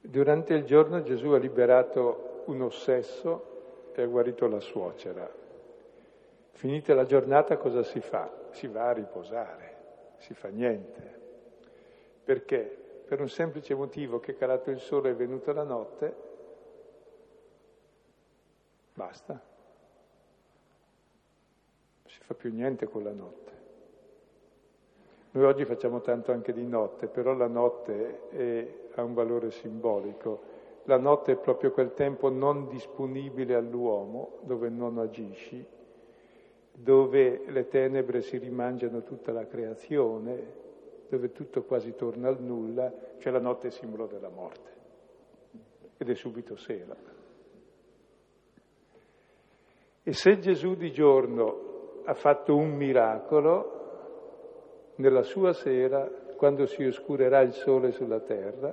[0.00, 5.28] Durante il giorno Gesù ha liberato un ossesso e ha guarito la suocera.
[6.50, 8.30] Finita la giornata cosa si fa?
[8.50, 9.76] Si va a riposare,
[10.18, 11.20] si fa niente.
[12.24, 12.84] Perché?
[13.06, 16.25] Per un semplice motivo che calato il sole è venuta la notte,
[18.96, 19.32] basta.
[22.02, 23.52] Non si fa più niente con la notte.
[25.32, 30.54] Noi oggi facciamo tanto anche di notte, però la notte è, ha un valore simbolico.
[30.84, 35.62] La notte è proprio quel tempo non disponibile all'uomo, dove non agisci,
[36.72, 40.64] dove le tenebre si rimangiano tutta la creazione,
[41.08, 44.74] dove tutto quasi torna al nulla, cioè la notte è simbolo della morte
[45.98, 47.15] ed è subito sera.
[50.08, 57.40] E se Gesù di giorno ha fatto un miracolo, nella sua sera, quando si oscurerà
[57.40, 58.72] il sole sulla terra,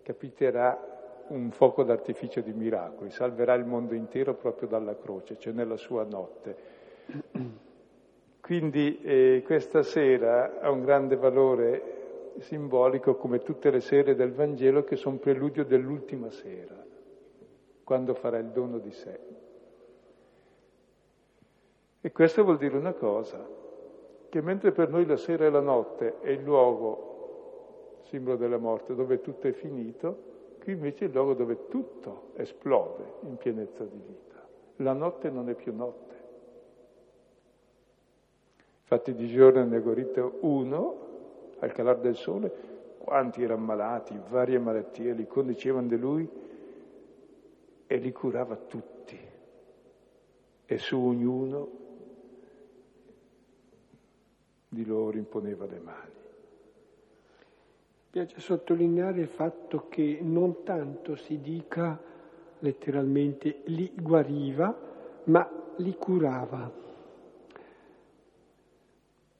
[0.00, 5.76] capiterà un fuoco d'artificio di miracoli, salverà il mondo intero proprio dalla croce, cioè nella
[5.76, 6.56] sua notte.
[8.40, 14.84] Quindi eh, questa sera ha un grande valore simbolico come tutte le sere del Vangelo
[14.84, 16.80] che sono preludio dell'ultima sera,
[17.82, 19.50] quando farà il dono di sé.
[22.04, 23.38] E questo vuol dire una cosa,
[24.28, 28.96] che mentre per noi la sera e la notte è il luogo, simbolo della morte,
[28.96, 34.00] dove tutto è finito, qui invece è il luogo dove tutto esplode in pienezza di
[34.04, 34.44] vita.
[34.78, 36.14] La notte non è più notte.
[38.80, 40.96] Infatti di giorno ne ha guarito uno,
[41.60, 42.52] al calar del sole,
[42.98, 46.28] quanti erano malati, varie malattie, li conducevano di lui
[47.86, 49.20] e li curava tutti.
[50.66, 51.81] E su ognuno
[54.72, 56.12] di loro imponeva le mani.
[58.10, 62.00] Piace sottolineare il fatto che non tanto si dica
[62.60, 64.74] letteralmente li guariva,
[65.24, 66.72] ma li curava.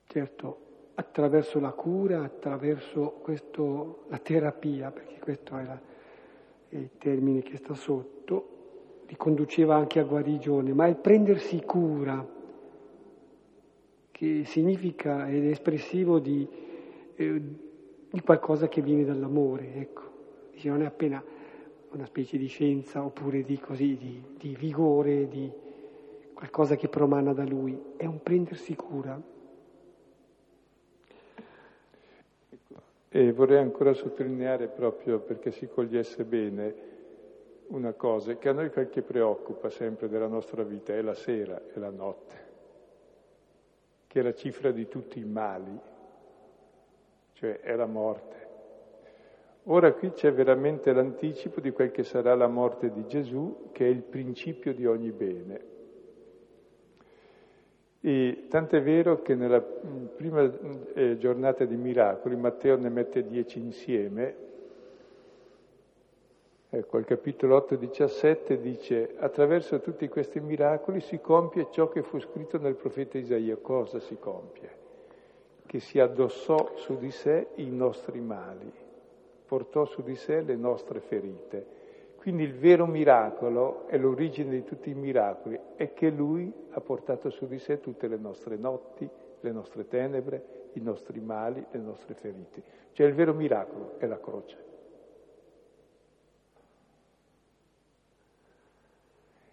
[0.05, 0.59] Certo,
[0.95, 5.79] attraverso la cura, attraverso questo, la terapia, perché questo è,
[6.71, 12.40] il termine che sta sotto, li conduceva anche a guarigione, ma il prendersi cura,
[14.23, 16.47] che significa ed è espressivo di,
[17.17, 17.43] eh,
[18.09, 20.03] di qualcosa che viene dall'amore, ecco,
[20.53, 21.21] Dice, non è appena
[21.91, 25.51] una specie di scienza oppure di, così, di, di vigore, di
[26.35, 29.21] qualcosa che promana da lui, è un prendersi cura.
[33.09, 36.75] E vorrei ancora sottolineare proprio perché si cogliesse bene
[37.71, 41.61] una cosa che a noi quel che preoccupa sempre della nostra vita è la sera
[41.75, 42.51] e la notte,
[44.12, 45.75] che è la cifra di tutti i mali,
[47.33, 48.37] cioè è la morte.
[49.62, 53.88] Ora qui c'è veramente l'anticipo di quel che sarà la morte di Gesù, che è
[53.88, 55.61] il principio di ogni bene.
[58.03, 60.42] E tant'è vero che nella mm, prima
[60.92, 64.37] eh, giornata di miracoli, Matteo ne mette dieci insieme,
[66.79, 72.19] ecco, al capitolo 8, 17 dice, attraverso tutti questi miracoli si compie ciò che fu
[72.19, 73.57] scritto nel profeta Isaia.
[73.57, 74.81] Cosa si compie?
[75.67, 78.73] Che si addossò su di sé i nostri mali,
[79.47, 81.81] portò su di sé le nostre ferite
[82.23, 87.31] quindi il vero miracolo è l'origine di tutti i miracoli, è che Lui ha portato
[87.31, 89.11] su di sé tutte le nostre notti,
[89.41, 92.62] le nostre tenebre, i nostri mali, le nostre ferite.
[92.93, 94.72] Cioè il vero miracolo è la croce.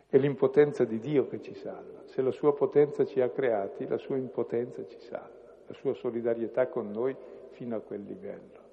[0.09, 2.01] È l'impotenza di Dio che ci salva.
[2.05, 6.67] Se la sua potenza ci ha creati, la sua impotenza ci salva, la sua solidarietà
[6.67, 7.15] con noi
[7.51, 8.67] fino a quel livello.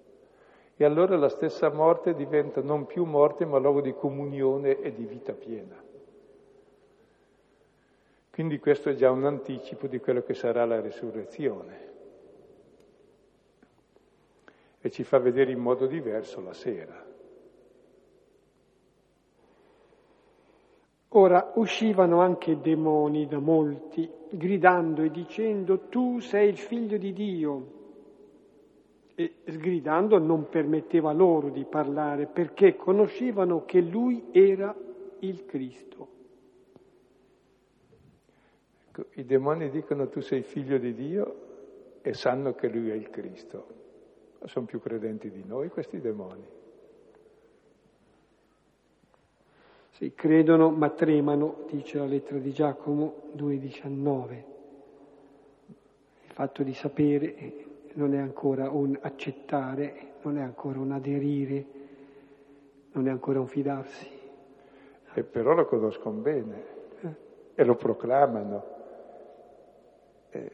[0.79, 5.05] E allora la stessa morte diventa non più morte ma luogo di comunione e di
[5.05, 5.83] vita piena.
[8.31, 11.85] Quindi questo è già un anticipo di quello che sarà la risurrezione.
[14.81, 17.15] E ci fa vedere in modo diverso la sera.
[21.17, 27.73] Ora uscivano anche demoni da molti, gridando e dicendo tu sei il figlio di Dio.
[29.15, 34.77] E sgridando non permetteva loro di parlare perché conoscevano che lui era
[35.21, 36.09] il Cristo.
[38.89, 41.37] Ecco, I demoni dicono tu sei figlio di Dio
[42.03, 43.67] e sanno che lui è il Cristo.
[44.45, 46.56] Sono più credenti di noi questi demoni.
[49.97, 54.33] Sì, credono ma tremano, dice la lettera di Giacomo 2,19.
[56.27, 61.65] Il fatto di sapere non è ancora un accettare, non è ancora un aderire,
[62.93, 64.07] non è ancora un fidarsi.
[65.15, 66.65] E però lo conoscono bene
[67.01, 67.15] eh.
[67.55, 68.65] e lo proclamano.
[70.29, 70.51] E,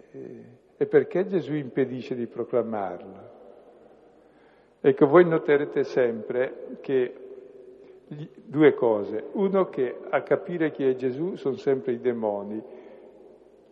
[0.76, 3.30] e perché Gesù impedisce di proclamarlo?
[4.80, 7.21] Ecco, voi noterete sempre che
[8.44, 9.24] due cose.
[9.32, 12.62] Uno che a capire chi è Gesù sono sempre i demoni.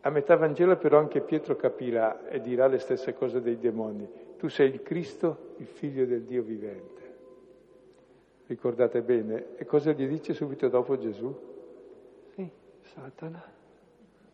[0.02, 4.08] A metà Vangelo però anche Pietro capirà e dirà le stesse cose dei demoni.
[4.38, 6.98] Tu sei il Cristo, il figlio del Dio vivente.
[8.46, 9.56] Ricordate bene?
[9.56, 11.32] E cosa gli dice subito dopo Gesù?
[12.34, 12.50] Sì,
[12.82, 13.58] Satana.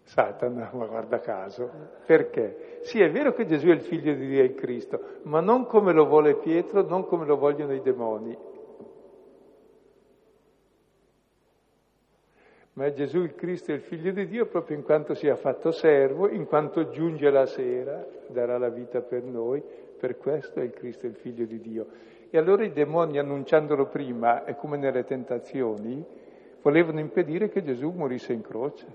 [0.04, 1.68] Satana, ma guarda caso.
[2.07, 2.78] Perché?
[2.82, 5.66] Sì, è vero che Gesù è il figlio di Dio e il Cristo, ma non
[5.66, 8.45] come lo vuole Pietro, non come lo vogliono i demoni.
[12.77, 15.72] Ma è Gesù il Cristo, il Figlio di Dio, proprio in quanto si è fatto
[15.72, 19.62] servo, in quanto giunge la sera, darà la vita per noi,
[19.99, 21.87] per questo è il Cristo, il Figlio di Dio.
[22.29, 26.05] E allora i demoni, annunciandolo prima, è come nelle tentazioni,
[26.61, 28.87] volevano impedire che Gesù morisse in croce.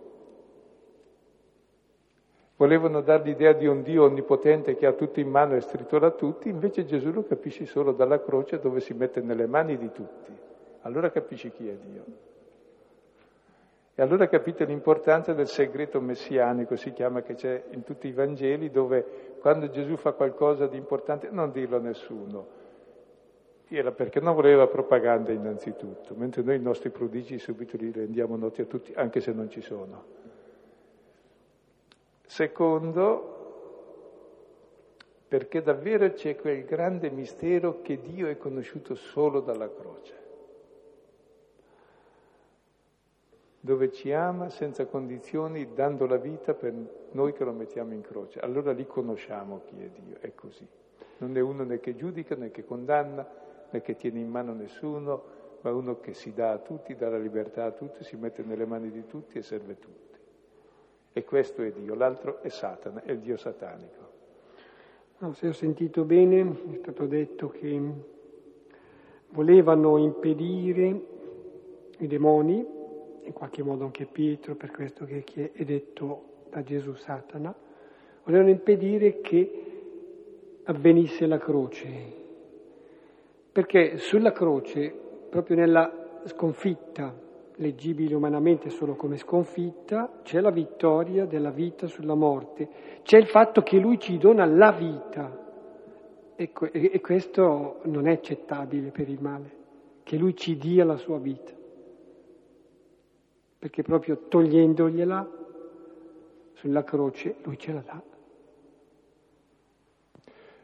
[2.57, 6.49] Volevano dar l'idea di un Dio onnipotente che ha tutto in mano e stritora tutti,
[6.49, 10.31] invece Gesù lo capisci solo dalla croce dove si mette nelle mani di tutti.
[10.81, 12.29] Allora capisci chi è Dio.
[13.93, 18.71] E allora capite l'importanza del segreto messianico, si chiama, che c'è in tutti i Vangeli,
[18.71, 22.59] dove quando Gesù fa qualcosa di importante non dirlo a nessuno.
[23.67, 28.61] Era perché non voleva propaganda innanzitutto, mentre noi i nostri prodigi subito li rendiamo noti
[28.61, 30.03] a tutti, anche se non ci sono.
[32.25, 33.41] Secondo,
[35.27, 40.19] perché davvero c'è quel grande mistero che Dio è conosciuto solo dalla croce.
[43.63, 46.73] Dove ci ama senza condizioni, dando la vita per
[47.11, 48.39] noi che lo mettiamo in croce.
[48.39, 50.67] Allora lì conosciamo chi è Dio, è così.
[51.19, 53.27] Non è uno né che giudica né che condanna
[53.69, 57.19] né che tiene in mano nessuno, ma uno che si dà a tutti, dà la
[57.19, 60.17] libertà a tutti, si mette nelle mani di tutti e serve tutti.
[61.13, 64.09] E questo è Dio, l'altro è Satana, è il Dio satanico.
[65.19, 66.41] No, se ho sentito bene,
[66.71, 67.79] è stato detto che
[69.29, 71.01] volevano impedire
[71.99, 72.79] i demoni
[73.23, 77.53] in qualche modo anche Pietro, per questo che è detto da Gesù Satana,
[78.23, 82.19] volevano impedire che avvenisse la croce.
[83.51, 84.93] Perché sulla croce,
[85.29, 87.13] proprio nella sconfitta,
[87.55, 92.69] leggibile umanamente solo come sconfitta, c'è la vittoria della vita sulla morte,
[93.03, 95.39] c'è il fatto che lui ci dona la vita.
[96.35, 99.51] E, e questo non è accettabile per il male,
[100.03, 101.59] che lui ci dia la sua vita
[103.61, 105.29] perché proprio togliendogliela
[106.53, 108.01] sulla croce lui ce la dà.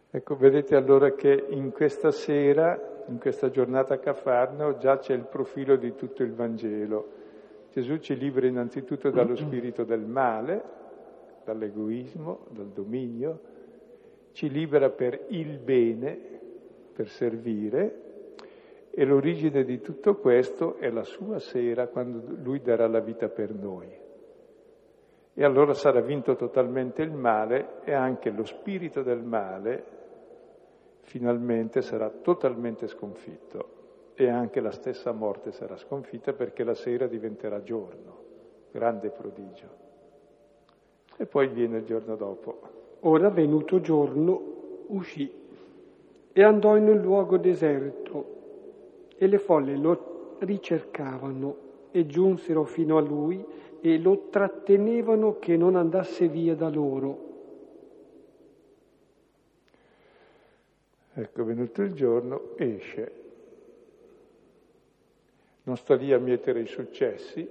[0.10, 5.26] Ecco, vedete allora che in questa sera, in questa giornata a Cafarno, già c'è il
[5.26, 7.12] profilo di tutto il Vangelo.
[7.72, 10.64] Gesù ci libera innanzitutto dallo spirito del male,
[11.46, 13.40] dall'egoismo, dal dominio,
[14.32, 16.20] ci libera per il bene,
[16.94, 18.06] per servire,
[19.00, 23.54] e l'origine di tutto questo è la sua sera quando lui darà la vita per
[23.54, 23.88] noi.
[25.36, 29.84] E allora sarà vinto totalmente il male e anche lo spirito del male
[31.02, 37.62] finalmente sarà totalmente sconfitto e anche la stessa morte sarà sconfitta perché la sera diventerà
[37.62, 38.18] giorno,
[38.72, 39.68] grande prodigio.
[41.18, 42.62] E poi viene il giorno dopo.
[43.02, 44.42] Ora venuto giorno
[44.88, 45.32] uscì
[46.34, 48.37] e andò in un luogo deserto
[49.18, 53.44] e le folle lo ricercavano e giunsero fino a lui
[53.82, 57.26] e lo trattenevano che non andasse via da loro.
[61.14, 63.12] Ecco, venuto il giorno, esce.
[65.64, 67.50] Non sta lì a mietere i successi,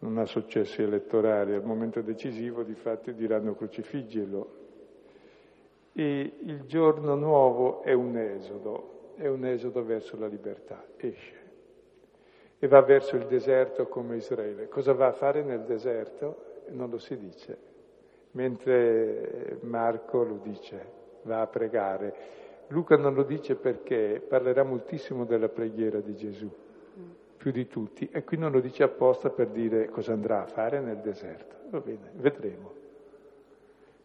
[0.00, 4.59] non ha successi elettorali, al momento decisivo di fatti diranno crocifiggelo,
[5.92, 11.38] e il giorno nuovo è un esodo, è un esodo verso la libertà, esce.
[12.58, 14.68] e va verso il deserto come Israele.
[14.68, 16.48] Cosa va a fare nel deserto?
[16.68, 17.56] Non lo si dice,
[18.32, 22.14] mentre Marco lo dice, va a pregare.
[22.68, 26.50] Luca non lo dice perché parlerà moltissimo della preghiera di Gesù,
[27.36, 30.80] più di tutti, e qui non lo dice apposta per dire cosa andrà a fare
[30.80, 31.56] nel deserto.
[31.70, 32.79] Va bene, vedremo.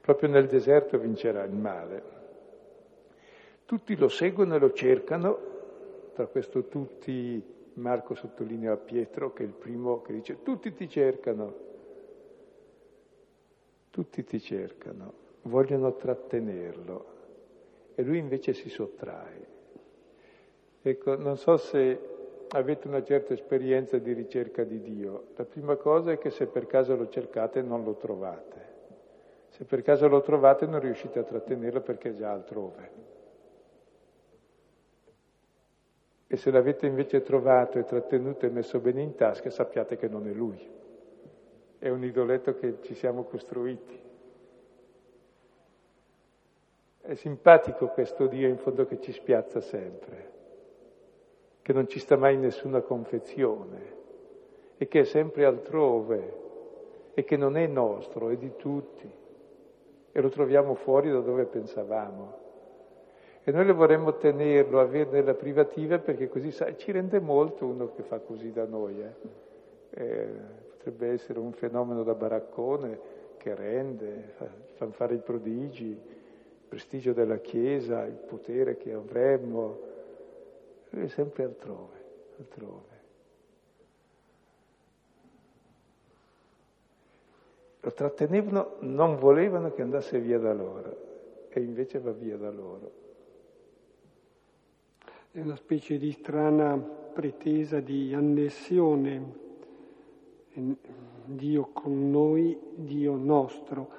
[0.05, 2.03] Proprio nel deserto vincerà il male.
[3.65, 5.39] Tutti lo seguono e lo cercano,
[6.13, 7.43] tra questo tutti
[7.73, 11.55] Marco sottolinea a Pietro che è il primo che dice tutti ti cercano,
[13.89, 17.05] tutti ti cercano, vogliono trattenerlo
[17.95, 19.47] e lui invece si sottrae.
[20.83, 21.99] Ecco, non so se
[22.49, 25.29] avete una certa esperienza di ricerca di Dio.
[25.35, 28.64] La prima cosa è che se per caso lo cercate non lo trovate.
[29.55, 32.91] Se per caso lo trovate non riuscite a trattenerlo perché è già altrove.
[36.27, 40.27] E se l'avete invece trovato e trattenuto e messo bene in tasca, sappiate che non
[40.27, 40.59] è lui.
[41.79, 43.97] È un idoletto che ci siamo costruiti.
[46.99, 50.31] È simpatico questo Dio in fondo che ci spiazza sempre,
[51.61, 53.93] che non ci sta mai in nessuna confezione
[54.75, 56.43] e che è sempre altrove
[57.13, 59.23] e che non è nostro, è di tutti
[60.17, 62.37] e lo troviamo fuori da dove pensavamo.
[63.43, 67.91] E noi lo vorremmo tenerlo, averne la privativa, perché così sai, ci rende molto uno
[67.93, 69.01] che fa così da noi.
[69.01, 69.13] Eh.
[69.89, 70.27] Eh,
[70.69, 72.97] potrebbe essere un fenomeno da baraccone
[73.35, 79.79] che rende, fa, fa fare i prodigi, il prestigio della Chiesa, il potere che avremmo.
[80.91, 82.03] È sempre altrove,
[82.37, 82.94] altrove.
[87.85, 92.91] Lo trattenevano, non volevano che andasse via da loro e invece va via da loro.
[95.29, 99.43] È una specie di strana pretesa di annessione,
[101.25, 103.89] Dio con noi, Dio nostro.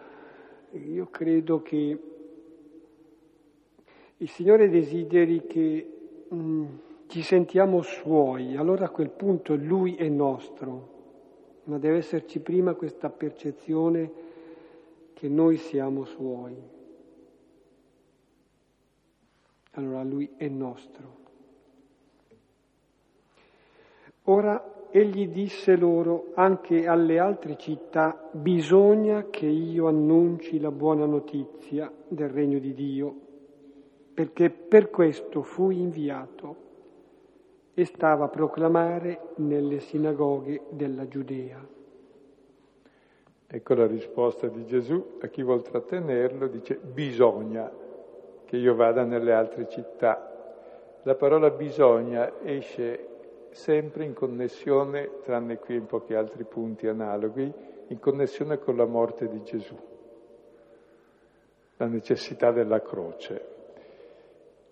[0.72, 2.00] Io credo che
[4.16, 6.64] il Signore desideri che mh, mm,
[7.06, 10.95] ci sentiamo suoi, allora a quel punto Lui è nostro,
[11.66, 14.10] ma deve esserci prima questa percezione
[15.12, 16.54] che noi siamo suoi.
[19.72, 21.24] Allora Lui è nostro.
[24.24, 31.92] Ora egli disse loro, anche alle altre città bisogna che io annunci la buona notizia
[32.08, 33.14] del regno di Dio,
[34.14, 36.64] perché per questo fui inviato
[37.78, 41.62] e stava a proclamare nelle sinagoghe della Giudea.
[43.46, 47.70] Ecco la risposta di Gesù a chi vuol trattenerlo, dice bisogna
[48.46, 50.98] che io vada nelle altre città.
[51.02, 53.08] La parola bisogna esce
[53.50, 57.52] sempre in connessione, tranne qui in pochi altri punti analoghi,
[57.88, 59.76] in connessione con la morte di Gesù,
[61.76, 63.55] la necessità della croce.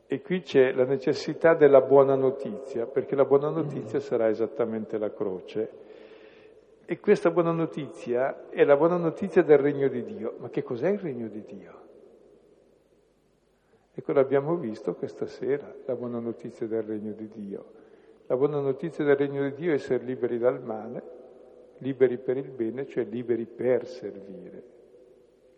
[0.07, 5.13] E qui c'è la necessità della buona notizia, perché la buona notizia sarà esattamente la
[5.13, 5.71] croce.
[6.85, 10.35] E questa buona notizia è la buona notizia del regno di Dio.
[10.39, 11.83] Ma che cos'è il regno di Dio?
[13.95, 17.65] Ecco, l'abbiamo visto questa sera, la buona notizia del regno di Dio.
[18.27, 21.03] La buona notizia del regno di Dio è essere liberi dal male,
[21.79, 24.63] liberi per il bene, cioè liberi per servire,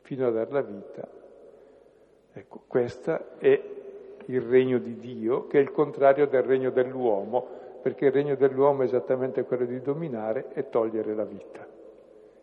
[0.03, 1.09] fino a dar la vita.
[2.33, 3.76] Ecco, questo è
[4.27, 7.47] il regno di Dio, che è il contrario del regno dell'uomo,
[7.83, 11.67] perché il regno dell'uomo è esattamente quello di dominare e togliere la vita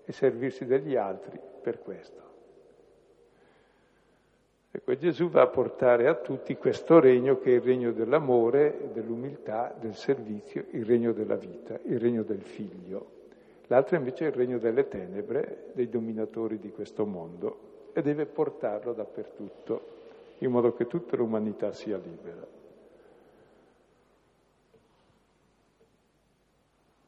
[0.05, 2.21] e servirsi degli altri per questo.
[4.75, 9.75] Ecco, Gesù va a portare a tutti questo regno che è il regno dell'amore, dell'umiltà,
[9.79, 13.21] del servizio, il regno della vita, il regno del figlio.
[13.67, 18.93] L'altro invece è il regno delle tenebre, dei dominatori di questo mondo, e deve portarlo
[18.93, 20.02] dappertutto,
[20.39, 22.45] in modo che tutta l'umanità sia libera.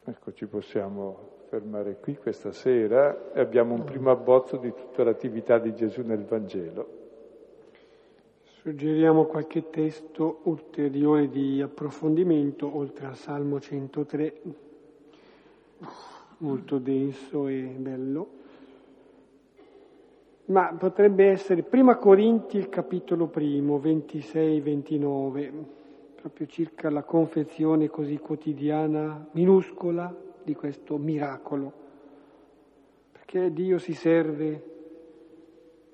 [0.07, 5.57] Ecco, ci possiamo fermare qui questa sera e abbiamo un primo abbozzo di tutta l'attività
[5.57, 7.03] di Gesù nel Vangelo.
[8.43, 14.41] Suggeriamo qualche testo ulteriore di approfondimento, oltre al Salmo 103,
[16.39, 18.43] molto denso e bello.
[20.47, 25.51] Ma potrebbe essere Prima Corinti, il capitolo primo, 26-29,
[26.21, 31.73] proprio circa la confezione così quotidiana, minuscola, di questo miracolo.
[33.11, 34.73] Perché Dio si serve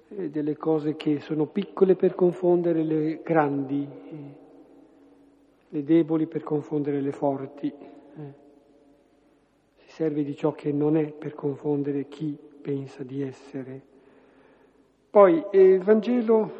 [0.09, 3.87] delle cose che sono piccole per confondere le grandi,
[5.69, 7.67] le deboli per confondere le forti.
[7.67, 8.33] Eh.
[9.77, 13.90] si serve di ciò che non è per confondere chi pensa di essere.
[15.11, 16.51] Poi eh, il Vangelo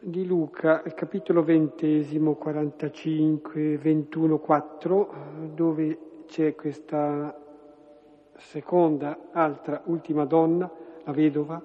[0.00, 5.14] di Luca, il capitolo ventesimo, 45, 21, 4,
[5.52, 7.38] dove c'è questa
[8.38, 10.72] seconda, altra, ultima donna,
[11.04, 11.62] la vedova,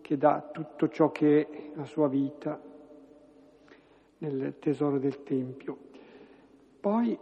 [0.00, 2.56] che dà tutto ciò che è la sua vita
[4.18, 5.76] nel tesoro del Tempio.
[6.78, 7.18] Poi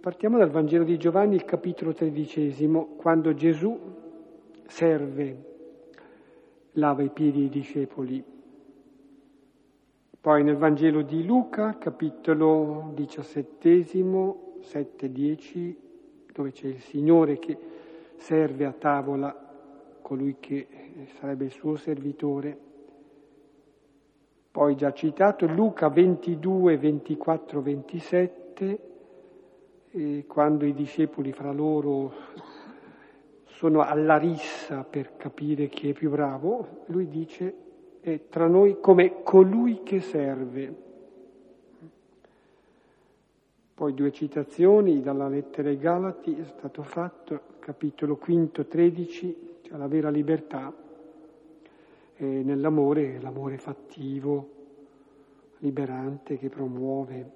[0.00, 3.98] partiamo dal Vangelo di Giovanni, il capitolo tredicesimo, quando Gesù
[4.70, 5.44] serve,
[6.72, 8.24] lava i piedi ai discepoli.
[10.20, 15.74] Poi nel Vangelo di Luca, capitolo diciassettesimo, 7-10,
[16.32, 17.56] dove c'è il Signore che
[18.16, 19.34] serve a tavola
[20.02, 20.66] colui che
[21.18, 22.58] sarebbe il suo servitore.
[24.50, 28.80] Poi già citato Luca 22, 24, 27,
[30.26, 32.12] quando i discepoli fra loro
[33.60, 37.54] sono alla rissa per capire chi è più bravo, lui dice
[38.00, 40.74] è tra noi come colui che serve.
[43.74, 49.88] Poi due citazioni dalla lettera ai Galati è stato fatto, capitolo quinto, 13, cioè la
[49.88, 50.72] vera libertà
[52.14, 54.48] è nell'amore, l'amore fattivo,
[55.58, 57.30] liberante che promuove.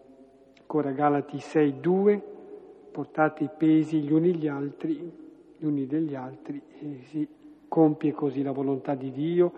[0.58, 2.18] Ancora Galati 6.2,
[2.90, 5.22] portate i pesi gli uni gli altri,
[5.56, 7.28] gli uni degli altri, e si
[7.68, 9.52] compie così la volontà di Dio,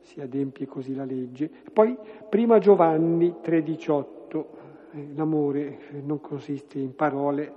[0.00, 1.50] si adempie così la legge.
[1.72, 1.96] Poi
[2.28, 4.44] prima Giovanni 3.18,
[4.92, 7.54] eh, l'amore non consiste in parole,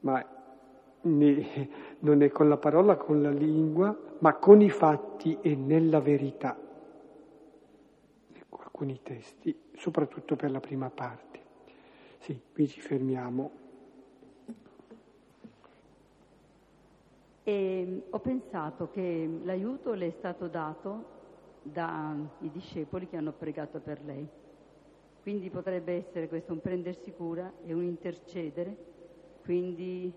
[0.00, 0.24] ma
[1.02, 1.68] né,
[2.00, 6.58] non è con la parola, con la lingua, ma con i fatti e nella verità.
[8.32, 11.38] Ecco alcuni testi, soprattutto per la prima parte.
[12.18, 13.68] Sì, qui ci fermiamo.
[17.42, 21.18] E ho pensato che l'aiuto le è stato dato
[21.62, 24.26] dai discepoli che hanno pregato per lei.
[25.22, 28.76] Quindi potrebbe essere questo un prendersi cura e un intercedere,
[29.44, 30.12] quindi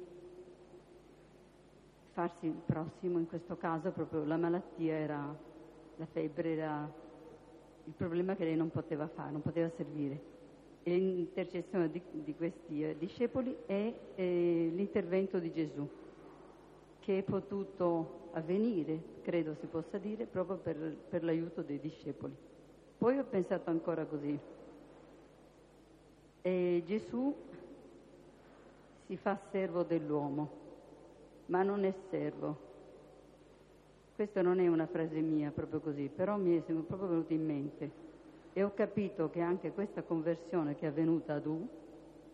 [2.11, 5.37] farsi prossimo, in questo caso proprio la malattia era,
[5.97, 6.91] la febbre era
[7.85, 10.31] il problema che lei non poteva fare, non poteva servire.
[10.83, 15.87] E l'intercessione di, di questi eh, discepoli è eh, l'intervento di Gesù,
[17.03, 22.35] che è potuto avvenire, credo si possa dire, proprio per, per l'aiuto dei discepoli.
[22.97, 24.37] Poi ho pensato ancora così.
[26.41, 27.35] E Gesù
[29.05, 30.61] si fa servo dell'uomo
[31.47, 32.71] ma non è servo.
[34.15, 38.01] Questa non è una frase mia proprio così, però mi è proprio venuto in mente
[38.53, 41.67] e ho capito che anche questa conversione che è avvenuta ad U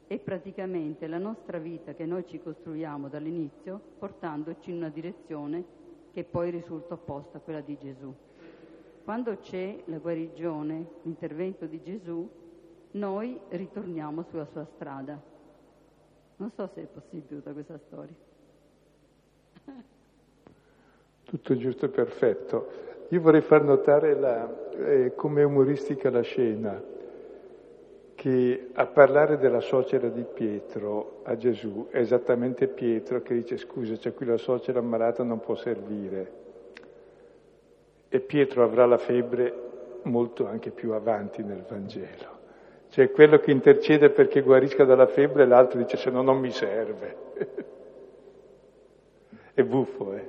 [0.10, 5.64] è praticamente la nostra vita che noi ci costruiamo dall'inizio portandoci in una direzione
[6.12, 8.12] che poi risulta opposta a quella di Gesù.
[9.04, 12.28] Quando c'è la guarigione, l'intervento di Gesù,
[12.94, 15.22] noi ritorniamo sulla sua strada.
[16.38, 18.16] Non so se è possibile tutta questa storia.
[21.24, 22.68] Tutto giusto e perfetto.
[23.10, 26.82] Io vorrei far notare la, eh, come umoristica la scena,
[28.20, 33.96] che a parlare della suocera di Pietro a Gesù è esattamente Pietro che dice scusa,
[33.96, 36.32] c'è qui la suocera ammalata, non può servire.
[38.10, 39.54] E Pietro avrà la febbre
[40.04, 42.38] molto anche più avanti nel Vangelo.
[42.90, 47.16] Cioè quello che intercede perché guarisca dalla febbre, l'altro dice se no non mi serve.
[49.54, 50.28] È buffo, eh?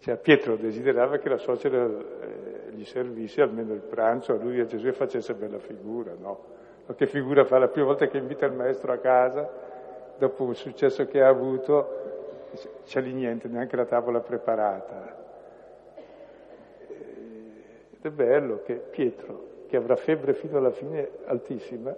[0.00, 4.62] Cioè, Pietro desiderava che la suocera eh, gli servisse almeno il pranzo, a lui e
[4.62, 6.50] a Gesù e facesse bella figura, no?
[6.86, 9.50] Ma che figura fa la prima volta che invita il maestro a casa,
[10.18, 12.00] dopo il successo che ha avuto,
[12.84, 15.20] c'è lì niente, neanche la tavola preparata.
[17.90, 21.94] Ed è bello che Pietro, che avrà febbre fino alla fine altissima,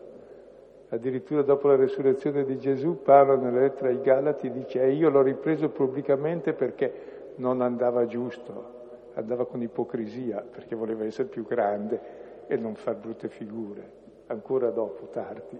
[0.95, 5.22] Addirittura dopo la resurrezione di Gesù, Paolo nella lettera ai Galati dice e io l'ho
[5.22, 8.74] ripreso pubblicamente perché non andava giusto,
[9.15, 13.91] andava con ipocrisia, perché voleva essere più grande e non far brutte figure,
[14.27, 15.59] ancora dopo, tardi.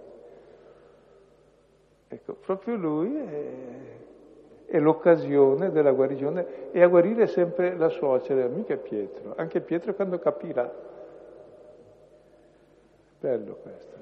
[2.07, 3.51] Ecco, proprio lui è,
[4.67, 10.19] è l'occasione della guarigione e a guarire sempre la suocera, mica Pietro, anche Pietro quando
[10.19, 10.71] capirà.
[13.19, 13.94] Bello questo.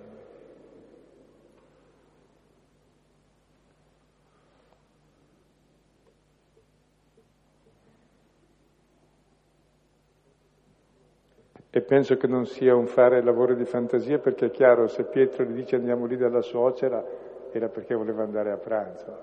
[11.76, 15.44] E penso che non sia un fare lavoro di fantasia perché è chiaro, se Pietro
[15.44, 17.04] gli dice andiamo lì dalla suocera,
[17.52, 19.18] era perché voleva andare a pranzo.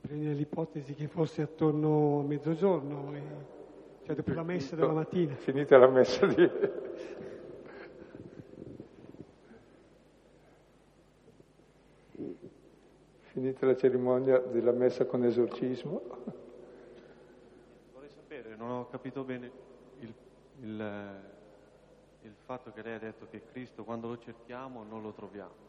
[0.00, 3.12] Prende l'ipotesi che fosse attorno a mezzogiorno,
[4.04, 5.34] cioè dopo la messa della mattina.
[5.34, 6.48] Finita la messa di...
[13.32, 16.02] Finita la cerimonia della messa con esorcismo.
[17.92, 19.50] Vorrei sapere, non ho capito bene
[20.00, 20.12] il,
[20.62, 21.20] il,
[22.22, 25.68] il fatto che lei ha detto che Cristo quando lo cerchiamo non lo troviamo.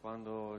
[0.00, 0.58] Quando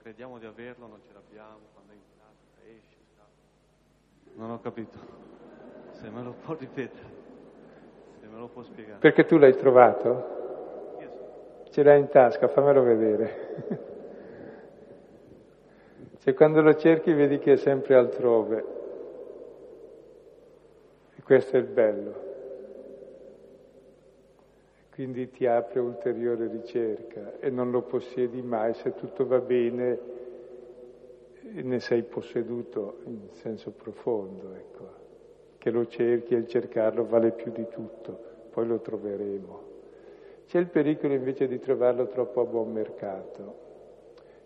[0.00, 4.40] crediamo di averlo non ce l'abbiamo, quando è in casa esce, scappa.
[4.40, 4.96] Non ho capito.
[5.90, 7.08] Se me lo può ripetere,
[8.20, 9.00] se me lo può spiegare.
[9.00, 10.38] Perché tu l'hai trovato?
[11.68, 13.88] Ce l'hai in tasca, fammelo vedere.
[16.20, 18.64] Se quando lo cerchi vedi che è sempre altrove.
[21.16, 22.28] E questo è il bello.
[24.92, 28.74] Quindi ti apre ulteriore ricerca e non lo possiedi mai.
[28.74, 29.98] Se tutto va bene
[31.52, 34.88] ne sei posseduto in senso profondo, ecco.
[35.56, 38.18] Che lo cerchi e il cercarlo vale più di tutto,
[38.50, 39.62] poi lo troveremo.
[40.48, 43.68] C'è il pericolo invece di trovarlo troppo a buon mercato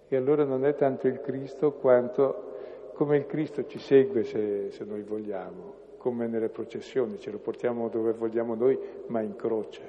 [0.08, 2.52] e allora non è tanto il Cristo quanto
[2.94, 7.88] come il Cristo ci segue se, se noi vogliamo, come nelle processioni, ce lo portiamo
[7.88, 8.78] dove vogliamo noi,
[9.08, 9.82] ma in croce,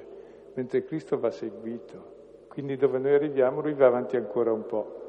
[0.54, 2.14] mentre Cristo va seguito.
[2.48, 5.04] Quindi dove noi arriviamo lui va avanti ancora un po'.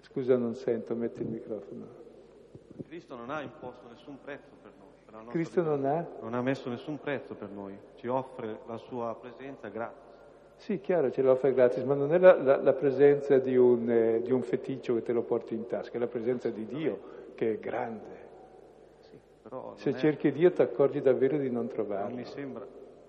[0.00, 1.86] Scusa, non sento, metti il microfono.
[2.86, 5.24] Cristo non ha imposto nessun prezzo per noi.
[5.24, 6.06] Per Cristo non ha?
[6.20, 10.11] Non ha messo nessun prezzo per noi, ci offre la sua presenza gratis.
[10.62, 14.22] Sì, chiaro, ce l'offre gratis, ma non è la, la, la presenza di un, eh,
[14.22, 17.00] di un, feticcio che te lo porti in tasca, è la presenza di Dio
[17.34, 18.20] che è grande.
[19.00, 19.18] Sì,
[19.74, 19.94] Se è...
[19.94, 22.10] cerchi Dio ti accorgi davvero di non trovarlo.
[22.10, 22.64] Non mi sembra.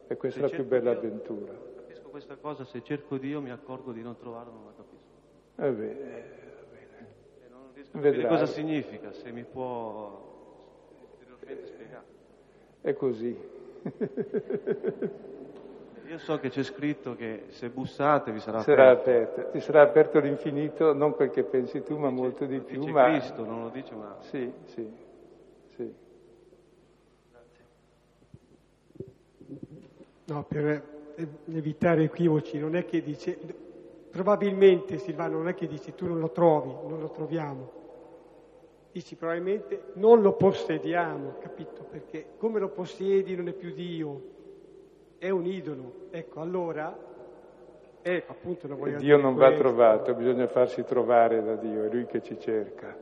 [0.08, 1.54] E questa se è la più bella Dio, avventura.
[1.76, 5.12] Capisco questa cosa, se cerco Dio mi accorgo di non trovarlo, non la capisco.
[5.54, 7.08] Va bene, va bene.
[7.40, 12.06] E non riesco a cosa significa, se mi può ulteriormente spiegare.
[12.82, 13.38] È così.
[16.08, 19.40] Io so che c'è scritto che se bussate vi sarà, sarà aperto.
[19.40, 19.52] aperto.
[19.52, 22.80] Ti sarà aperto l'infinito, non quel che pensi tu, ma dice, molto di più.
[22.80, 23.06] Dice ma...
[23.06, 24.18] Cristo, non lo dice ma...
[24.20, 24.92] Sì, sì,
[25.76, 25.94] sì.
[30.26, 30.92] No, per
[31.46, 33.38] evitare equivoci, non è che dice,
[34.10, 37.72] probabilmente Silvano non è che dici tu non lo trovi, non lo troviamo,
[38.92, 41.84] dici probabilmente non lo possediamo, capito?
[41.84, 44.32] Perché come lo possiedi non è più Dio,
[45.24, 46.08] è un idolo.
[46.12, 46.94] Ecco, allora,
[48.02, 52.06] ecco, appunto lo voglio Dio non va trovato, bisogna farsi trovare da Dio, è Lui
[52.06, 52.94] che ci cerca.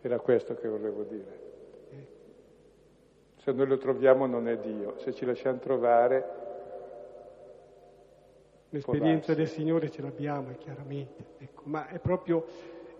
[0.00, 1.38] Era questo che volevo dire.
[3.38, 6.38] Se noi lo troviamo non è Dio, se ci lasciamo trovare...
[8.68, 12.44] L'esperienza del Signore ce l'abbiamo, chiaramente, ecco, ma è proprio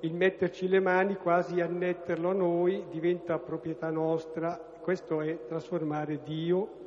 [0.00, 6.79] il metterci le mani, quasi annetterlo a noi, diventa proprietà nostra, questo è trasformare Dio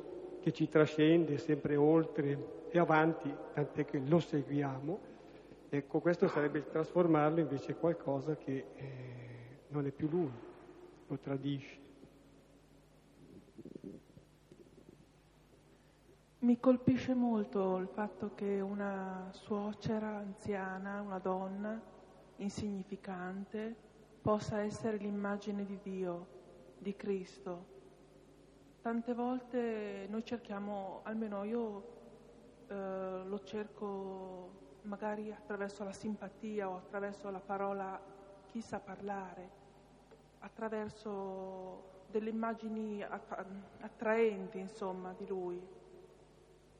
[0.44, 4.98] che ci trascende sempre oltre e avanti, tant'è che lo seguiamo.
[5.70, 8.86] Ecco, questo sarebbe il trasformarlo invece in qualcosa che eh,
[9.68, 10.30] non è più lui,
[11.06, 11.78] lo tradisce.
[16.40, 21.80] Mi colpisce molto il fatto che una suocera anziana, una donna
[22.36, 23.74] insignificante,
[24.20, 26.26] possa essere l'immagine di Dio,
[26.76, 27.72] di Cristo,
[28.84, 31.84] Tante volte noi cerchiamo, almeno io
[32.66, 34.50] eh, lo cerco
[34.82, 37.98] magari attraverso la simpatia o attraverso la parola
[38.44, 39.50] chi sa parlare,
[40.40, 45.66] attraverso delle immagini attraenti, insomma, di lui.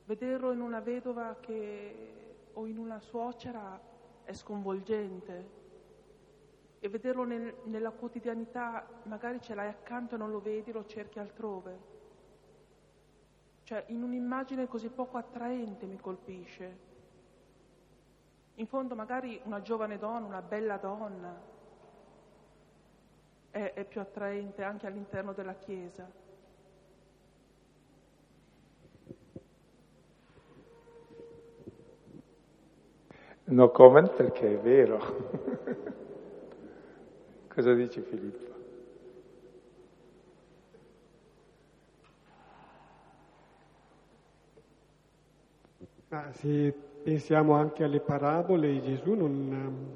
[0.05, 3.81] Vederlo in una vedova che, o in una suocera
[4.25, 5.63] è sconvolgente
[6.81, 11.19] e vederlo nel, nella quotidianità, magari ce l'hai accanto e non lo vedi, lo cerchi
[11.19, 11.94] altrove.
[13.65, 16.93] Cioè, in un'immagine così poco attraente mi colpisce.
[18.57, 21.35] In fondo magari una giovane donna, una bella donna,
[23.51, 26.07] è, è più attraente anche all'interno della Chiesa.
[33.47, 34.99] No comment perché è vero.
[37.49, 38.54] Cosa dici Filippo?
[46.15, 49.89] Ma si pensiamo anche alle parabole, Gesù non,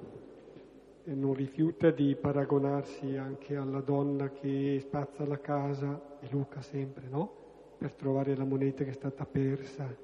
[1.05, 7.07] eh, non rifiuta di paragonarsi anche alla donna che spazza la casa, e Luca sempre,
[7.09, 7.31] no?
[7.79, 9.97] Per trovare la moneta che è stata persa.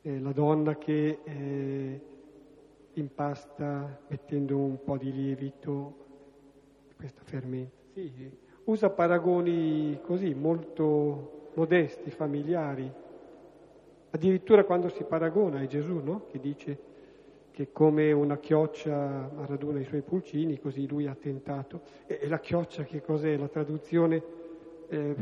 [0.00, 2.00] Eh, la donna che eh,
[2.94, 5.96] impasta mettendo un po' di lievito,
[6.96, 7.76] questo fermento.
[7.92, 8.10] Sì,
[8.64, 12.90] usa paragoni così molto modesti, familiari.
[14.10, 16.26] Addirittura quando si paragona è Gesù, no?
[16.30, 16.78] Che dice
[17.50, 21.82] che come una chioccia raduna i suoi pulcini, così lui ha tentato.
[22.06, 23.36] E, la chioccia che cos'è?
[23.36, 24.22] La traduzione
[24.88, 25.14] eh,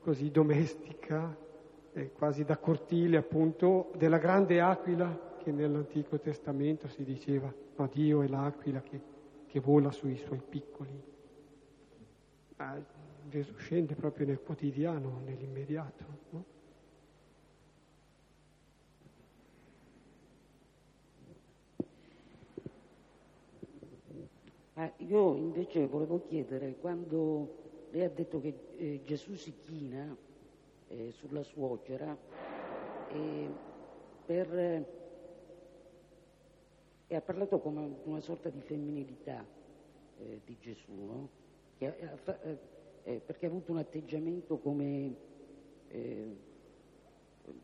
[0.00, 1.36] così domestica,
[1.92, 8.22] eh, quasi da cortile appunto, della grande aquila che nell'Antico Testamento si diceva, no, Dio
[8.22, 9.00] è l'aquila che,
[9.46, 11.02] che vola sui suoi piccoli.
[12.56, 12.78] Ah,
[13.28, 16.04] Gesù scende proprio nel quotidiano, nell'immediato.
[16.30, 16.44] No?
[24.78, 30.16] Ah, io invece volevo chiedere, quando lei ha detto che eh, Gesù si china
[30.86, 32.16] eh, sulla suocera
[33.08, 33.48] eh,
[34.24, 34.86] per,
[37.08, 39.44] e ha parlato come una sorta di femminilità
[40.16, 41.28] eh, di Gesù, no?
[41.76, 42.58] che, eh,
[43.02, 45.16] eh, perché ha avuto un atteggiamento come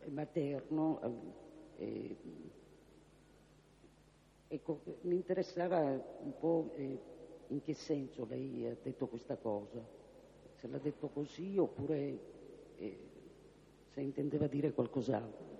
[0.07, 0.99] materno.
[4.49, 6.99] Ecco, mi interessava un po' eh,
[7.49, 9.83] in che senso lei ha detto questa cosa,
[10.57, 12.19] se l'ha detto così oppure
[12.77, 12.99] eh,
[13.93, 15.53] se intendeva dire qualcos'altro.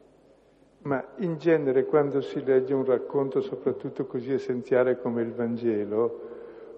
[0.83, 6.21] Ma in genere quando si legge un racconto, soprattutto così essenziale come il Vangelo,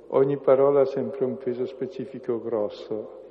[0.09, 3.25] ogni parola ha sempre un peso specifico grosso,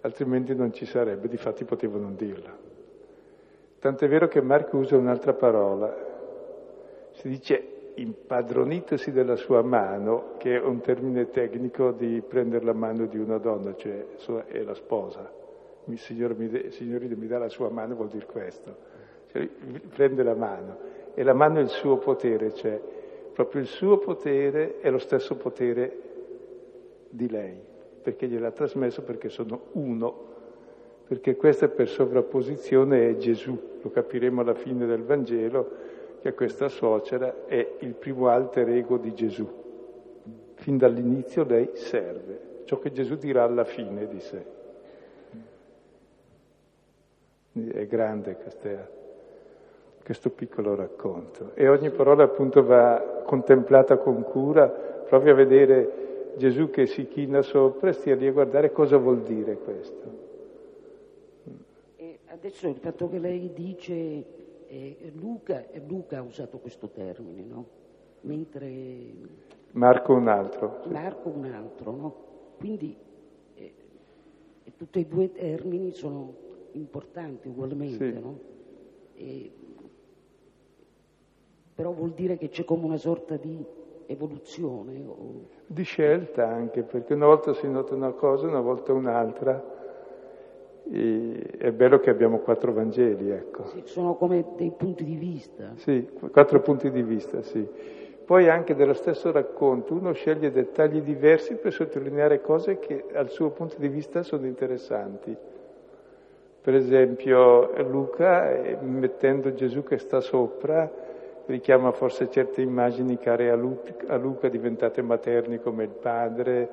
[0.00, 2.56] altrimenti non ci sarebbe, difatti potevo non dirla.
[3.78, 6.07] Tant'è vero che Marco usa un'altra parola,
[7.18, 13.06] si dice impadronitosi della sua mano, che è un termine tecnico di prendere la mano
[13.06, 14.06] di una donna, cioè
[14.46, 15.28] è la sposa.
[15.86, 18.76] Il signore mi, signorina mi dà la sua mano vuol dire questo,
[19.32, 19.48] cioè,
[19.92, 20.76] prende la mano.
[21.14, 22.80] E la mano è il suo potere, cioè
[23.32, 25.96] proprio il suo potere è lo stesso potere
[27.08, 27.58] di lei,
[28.00, 30.26] perché gliel'ha trasmesso perché sono uno,
[31.08, 37.46] perché questa per sovrapposizione è Gesù, lo capiremo alla fine del Vangelo, che questa suocera
[37.46, 39.48] è il primo alter ego di Gesù.
[40.54, 44.56] Fin dall'inizio lei serve, ciò che Gesù dirà alla fine di sé.
[47.52, 48.88] È grande questa,
[50.04, 56.70] questo piccolo racconto e ogni parola appunto va contemplata con cura, proprio a vedere Gesù
[56.70, 60.26] che si china sopra e stia lì a guardare cosa vuol dire questo.
[61.96, 64.24] E adesso il fatto che lei dice
[64.68, 67.66] eh, Luca, Luca, ha usato questo termine, no?
[68.22, 68.66] Mentre...
[69.72, 70.82] Marco un altro.
[70.88, 72.14] Marco un altro, no?
[72.58, 72.96] Quindi
[73.54, 73.74] eh,
[74.76, 76.34] tutti e due i termini sono
[76.72, 78.20] importanti ugualmente, sì.
[78.20, 78.38] no?
[79.14, 79.52] E,
[81.74, 83.64] però vuol dire che c'è come una sorta di
[84.06, 85.04] evoluzione.
[85.06, 85.48] O...
[85.66, 89.77] Di scelta anche, perché una volta si nota una cosa, una volta un'altra
[90.90, 93.66] e è bello che abbiamo quattro Vangeli, ecco.
[93.66, 95.72] Sì, sono come dei punti di vista.
[95.76, 97.66] Sì, quattro punti di vista, sì.
[98.24, 103.50] Poi anche dello stesso racconto uno sceglie dettagli diversi per sottolineare cose che dal suo
[103.50, 105.34] punto di vista sono interessanti.
[106.60, 110.90] Per esempio Luca, eh, mettendo Gesù che sta sopra,
[111.46, 116.68] richiama forse certe immagini care a Luca, a Luca diventate materni come il padre,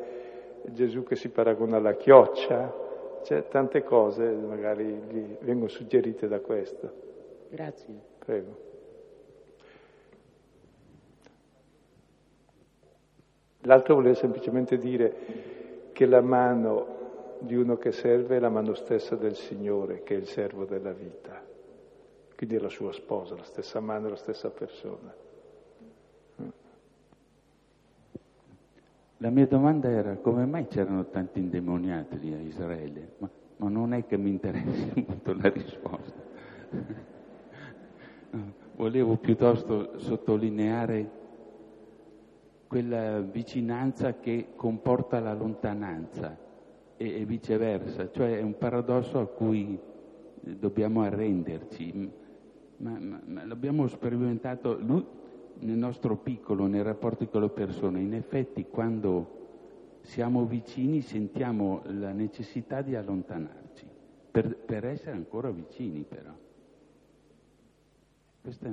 [0.64, 2.84] Gesù che si paragona alla chioccia,
[3.26, 6.92] c'è tante cose, magari gli vengono suggerite da questo.
[7.50, 7.94] Grazie.
[8.20, 8.58] Prego.
[13.62, 15.16] L'altro voleva semplicemente dire
[15.92, 20.18] che la mano di uno che serve è la mano stessa del Signore, che è
[20.20, 21.44] il servo della vita.
[22.36, 25.25] Quindi è la sua sposa, la stessa mano, la stessa persona.
[29.20, 33.14] La mia domanda era come mai c'erano tanti indemoniati lì a Israele?
[33.20, 36.24] Ma, ma non è che mi interessi molto la risposta.
[38.76, 41.10] Volevo piuttosto sottolineare
[42.68, 46.38] quella vicinanza che comporta la lontananza
[46.98, 49.80] e, e viceversa, cioè è un paradosso a cui
[50.42, 52.12] dobbiamo arrenderci,
[52.78, 54.78] ma, ma, ma l'abbiamo sperimentato.
[54.78, 55.06] Lui,
[55.60, 59.44] nel nostro piccolo, nei rapporti con le persone, in effetti quando
[60.02, 63.88] siamo vicini sentiamo la necessità di allontanarci,
[64.32, 66.32] per, per essere ancora vicini però.
[68.42, 68.70] Questa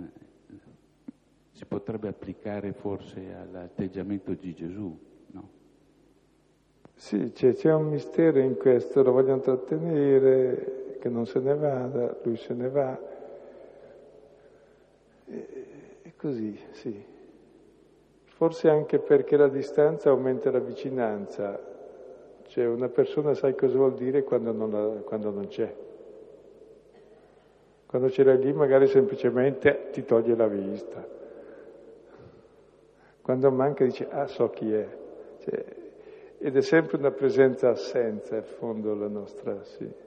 [1.53, 5.49] si potrebbe applicare forse all'atteggiamento di Gesù, no?
[6.95, 12.16] Sì, c'è, c'è un mistero in questo, lo vogliono trattenere, che non se ne vada,
[12.22, 12.99] lui se ne va.
[15.26, 15.62] E
[16.23, 17.05] così, sì.
[18.23, 21.61] Forse anche perché la distanza aumenta la vicinanza.
[22.47, 25.75] Cioè una persona sai cosa vuol dire quando non, la, quando non c'è.
[27.87, 31.05] Quando ce l'hai lì magari semplicemente ti toglie la vista.
[33.20, 34.89] Quando manca dice, ah so chi è.
[35.41, 35.64] Cioè,
[36.39, 40.02] ed è sempre una presenza-assenza, in fondo, la nostra, sì.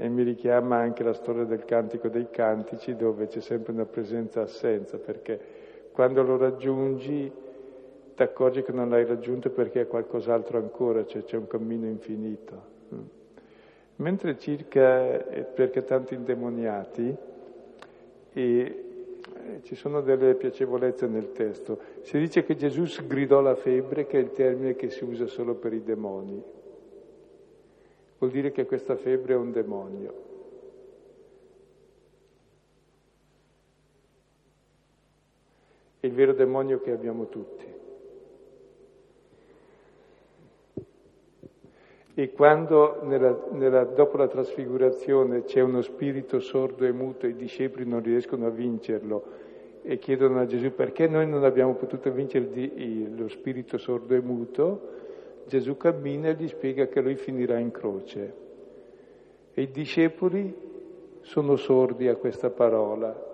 [0.00, 4.96] E mi richiama anche la storia del Cantico dei Cantici, dove c'è sempre una presenza-assenza,
[4.98, 5.40] perché
[5.90, 7.32] quando lo raggiungi
[8.14, 12.76] ti accorgi che non l'hai raggiunto perché è qualcos'altro ancora, cioè c'è un cammino infinito.
[13.96, 15.18] Mentre circa,
[15.52, 17.16] perché tanti indemoniati,
[18.32, 18.84] e
[19.48, 21.80] eh, ci sono delle piacevolezze nel testo.
[22.02, 25.54] Si dice che Gesù sgridò la febbre, che è il termine che si usa solo
[25.54, 26.40] per i demoni.
[28.18, 30.26] Vuol dire che questa febbre è un demonio.
[36.00, 37.76] È il vero demonio che abbiamo tutti.
[42.14, 47.36] E quando nella, nella, dopo la trasfigurazione c'è uno spirito sordo e muto e i
[47.36, 49.46] discepoli non riescono a vincerlo
[49.82, 52.48] e chiedono a Gesù perché noi non abbiamo potuto vincere
[53.14, 54.80] lo spirito sordo e muto,
[55.48, 58.34] Gesù cammina e gli spiega che lui finirà in croce.
[59.52, 60.54] E i discepoli
[61.22, 63.26] sono sordi a questa parola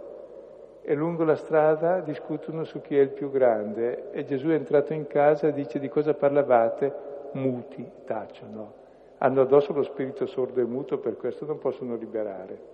[0.81, 4.93] e lungo la strada discutono su chi è il più grande e Gesù è entrato
[4.93, 7.13] in casa e dice di cosa parlavate?
[7.33, 8.83] muti, tacciono.
[9.19, 12.74] Hanno addosso lo spirito sordo e muto, per questo non possono liberare.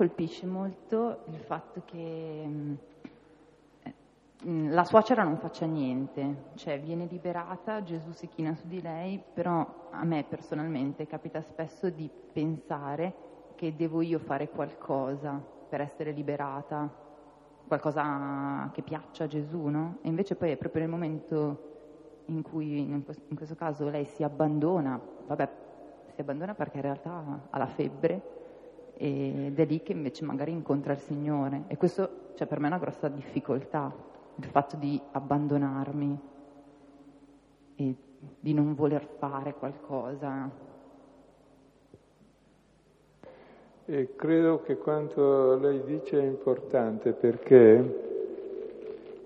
[0.00, 2.74] Colpisce molto il fatto che mm,
[4.46, 9.22] mm, la suocera non faccia niente, cioè viene liberata, Gesù si china su di lei,
[9.34, 13.12] però a me personalmente capita spesso di pensare
[13.56, 15.38] che devo io fare qualcosa
[15.68, 16.90] per essere liberata,
[17.66, 19.98] qualcosa che piaccia a Gesù, no?
[20.00, 24.98] E invece poi è proprio nel momento in cui in questo caso lei si abbandona,
[25.26, 25.48] vabbè,
[26.14, 28.38] si abbandona perché in realtà ha la febbre,
[29.02, 31.62] ed è lì che invece magari incontra il Signore.
[31.68, 33.90] E questo cioè, per me è una grossa difficoltà,
[34.34, 36.20] il fatto di abbandonarmi
[37.76, 37.94] e
[38.38, 40.50] di non voler fare qualcosa.
[43.86, 48.08] E credo che quanto lei dice è importante perché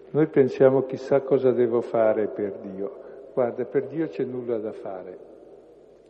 [0.09, 3.03] noi pensiamo chissà cosa devo fare per Dio.
[3.35, 5.33] Guarda, per Dio c'è nulla da fare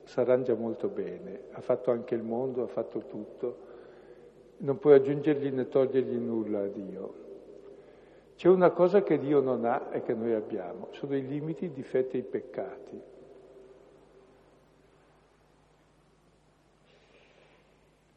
[0.05, 3.57] s'arrangia molto bene, ha fatto anche il mondo, ha fatto tutto,
[4.59, 7.22] non puoi aggiungergli né togliergli nulla a Dio.
[8.36, 11.72] C'è una cosa che Dio non ha e che noi abbiamo, sono i limiti, i
[11.72, 13.00] difetti e i peccati.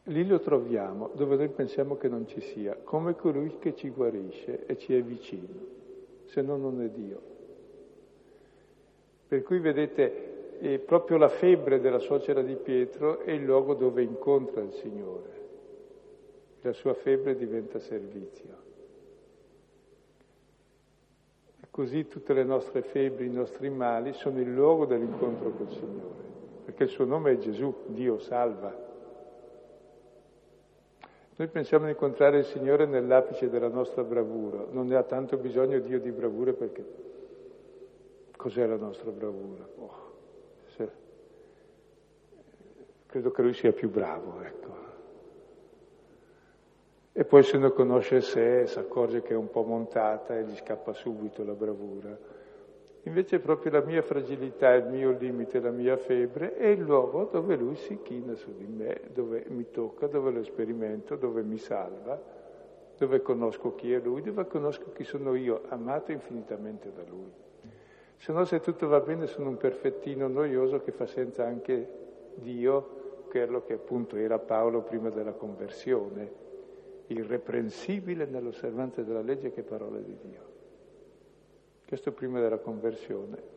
[0.04, 4.64] Lì lo troviamo dove noi pensiamo che non ci sia, come colui che ci guarisce
[4.66, 5.66] e ci è vicino,
[6.24, 7.20] se no non è Dio.
[9.28, 14.02] Per cui vedete, e proprio la febbre della suocera di Pietro è il luogo dove
[14.02, 15.36] incontra il Signore.
[16.62, 18.66] La sua febbre diventa servizio.
[21.62, 26.24] E così tutte le nostre febbri, i nostri mali sono il luogo dell'incontro col Signore,
[26.64, 28.86] perché il suo nome è Gesù, Dio salva.
[31.36, 35.78] Noi pensiamo di incontrare il Signore nell'apice della nostra bravura, non ne ha tanto bisogno
[35.78, 36.84] Dio di bravura perché
[38.36, 39.66] cos'è la nostra bravura?
[39.76, 40.07] Oh
[43.08, 44.76] credo che lui sia più bravo, ecco.
[47.12, 50.54] E poi se non conosce sé, si accorge che è un po' montata e gli
[50.54, 52.16] scappa subito la bravura.
[53.04, 57.56] Invece proprio la mia fragilità, il mio limite, la mia febbre è il luogo dove
[57.56, 62.20] lui si china su di me, dove mi tocca, dove lo sperimento, dove mi salva,
[62.98, 67.32] dove conosco chi è lui, dove conosco chi sono io, amato infinitamente da lui.
[68.16, 71.88] Se no, se tutto va bene, sono un perfettino noioso che fa senza anche
[72.34, 72.97] Dio
[73.28, 76.46] quello che appunto era Paolo prima della conversione
[77.06, 80.46] irreprensibile nell'osservanza della legge che è parola di Dio.
[81.86, 83.56] Questo prima della conversione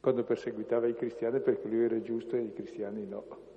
[0.00, 3.48] quando perseguitava i cristiani perché lui era giusto e i cristiani no.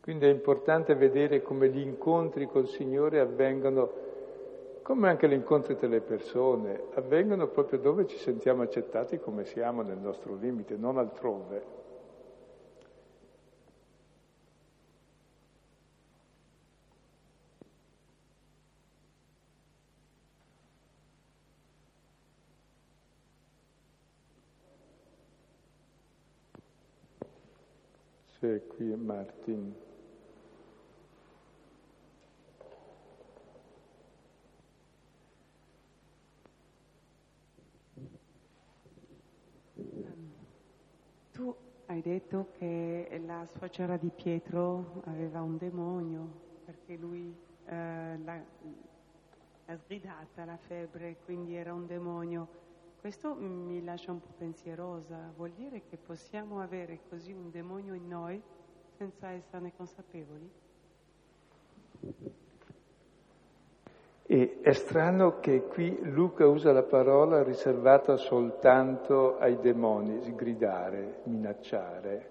[0.00, 3.90] Quindi è importante vedere come gli incontri col Signore avvengono,
[4.82, 9.82] come anche gli incontri tra le persone, avvengono proprio dove ci sentiamo accettati come siamo
[9.82, 11.80] nel nostro limite, non altrove.
[28.42, 29.72] C'è qui Martin.
[41.32, 41.54] Tu
[41.86, 47.34] hai detto che la suocera di Pietro aveva un demonio perché lui
[47.66, 48.44] eh, l'ha,
[49.66, 52.60] l'ha sgridata la febbre, quindi era un demonio.
[53.00, 55.32] Questo mi lascia un po' pensierosa.
[55.36, 58.42] Vuol dire che possiamo avere così un demonio in noi
[58.96, 60.50] senza esserne consapevoli?
[64.32, 72.30] E è strano che qui Luca usa la parola riservata soltanto ai demoni, sgridare, minacciare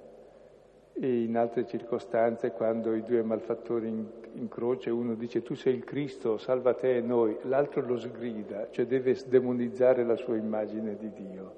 [0.93, 5.83] e in altre circostanze quando i due malfattori in, croce, uno dice tu sei il
[5.83, 11.11] Cristo, salva te e noi, l'altro lo sgrida, cioè deve demonizzare la sua immagine di
[11.13, 11.53] Dio.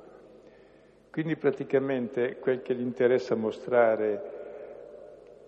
[1.10, 4.43] Quindi praticamente quel che gli interessa mostrare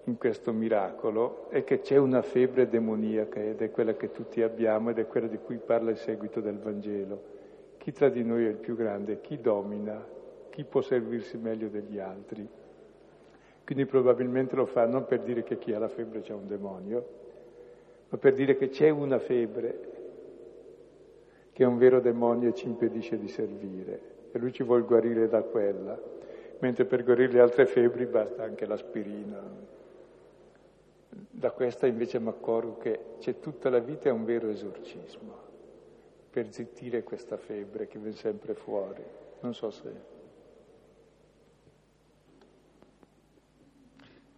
[0.08, 4.91] in questo miracolo è che c'è una febbre demoniaca ed è quella che tutti abbiamo
[4.91, 7.34] ed è quella di cui parla il seguito del Vangelo.
[7.78, 9.22] Chi tra di noi è il più grande?
[9.22, 10.03] Chi domina?
[10.49, 12.47] Chi può servirsi meglio degli altri?
[13.64, 17.08] Quindi probabilmente lo fa non per dire che chi ha la febbre c'è un demonio,
[18.10, 19.93] ma per dire che c'è una febbre
[21.51, 24.14] che è un vero demonio e ci impedisce di servire.
[24.32, 25.99] E lui ci vuole guarire da quella,
[26.60, 29.74] mentre per guarire le altre febbri basta anche l'aspirina.
[31.32, 35.43] Da questa invece mi accorgo che c'è tutta la vita è un vero esorcismo
[36.30, 39.01] per zittire questa febbre che viene sempre fuori.
[39.39, 40.13] Non so se...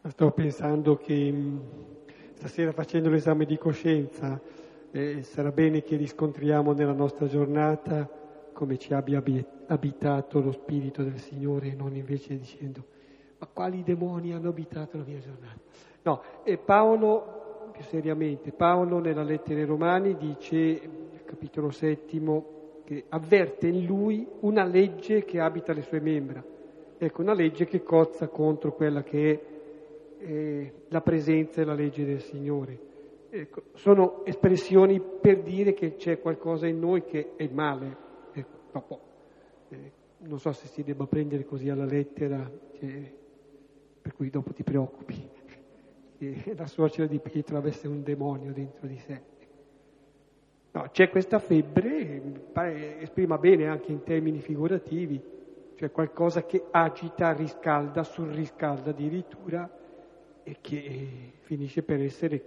[0.08, 1.34] Sto pensando che
[2.36, 4.40] stasera facendo l'esame di coscienza
[4.92, 8.08] eh, sarà bene che riscontriamo nella nostra giornata
[8.54, 9.22] come ci abbia
[9.66, 12.96] abitato lo Spirito del Signore, non invece dicendo
[13.40, 15.60] ma quali demoni hanno abitato la mia giornata.
[16.08, 20.80] No, e Paolo, più seriamente, Paolo nella lettera ai Romani dice,
[21.26, 26.42] capitolo settimo, che avverte in lui una legge che abita le sue membra.
[26.98, 32.06] Ecco, una legge che cozza contro quella che è eh, la presenza e la legge
[32.06, 32.80] del Signore.
[33.30, 37.98] Ecco, sono espressioni per dire che c'è qualcosa in noi che è male.
[38.32, 39.00] Ecco,
[39.68, 42.50] eh, non so se si debba prendere così alla lettera,
[42.80, 43.14] cioè,
[44.02, 45.36] per cui dopo ti preoccupi
[46.56, 49.22] la suocera di Pietro avesse un demonio dentro di sé.
[50.72, 55.22] No, c'è questa febbre, pare esprima bene anche in termini figurativi,
[55.76, 59.70] cioè qualcosa che agita, riscalda, surriscalda addirittura
[60.44, 62.44] e che finisce per essere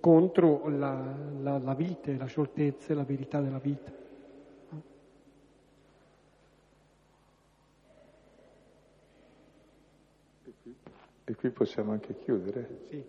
[0.00, 4.01] contro la, la, la vita, la scioltezza e la verità della vita.
[11.32, 12.80] E qui possiamo anche chiudere?
[12.90, 13.02] Sì.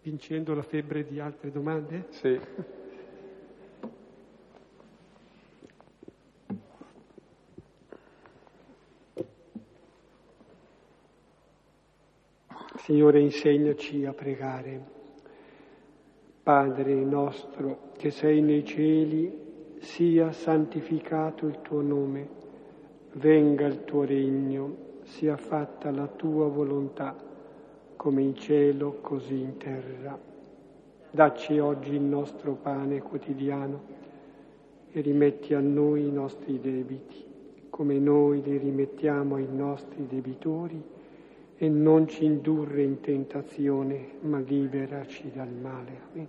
[0.00, 2.06] Vincendo la febbre di altre domande?
[2.08, 2.40] Sì.
[12.76, 14.82] Signore, insegnaci a pregare.
[16.42, 22.28] Padre nostro che sei nei cieli, sia santificato il tuo nome,
[23.12, 27.14] venga il tuo regno, sia fatta la tua volontà,
[27.94, 30.18] come in cielo, così in terra.
[31.08, 33.80] Dacci oggi il nostro pane quotidiano
[34.90, 37.24] e rimetti a noi i nostri debiti,
[37.70, 40.82] come noi li rimettiamo ai nostri debitori
[41.56, 46.00] e non ci indurre in tentazione, ma liberaci dal male.
[46.10, 46.28] Amen.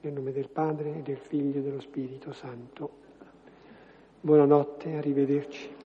[0.00, 3.02] Nel nome del Padre, del Figlio e dello Spirito Santo.
[4.22, 5.82] Buonanotte, arrivederci.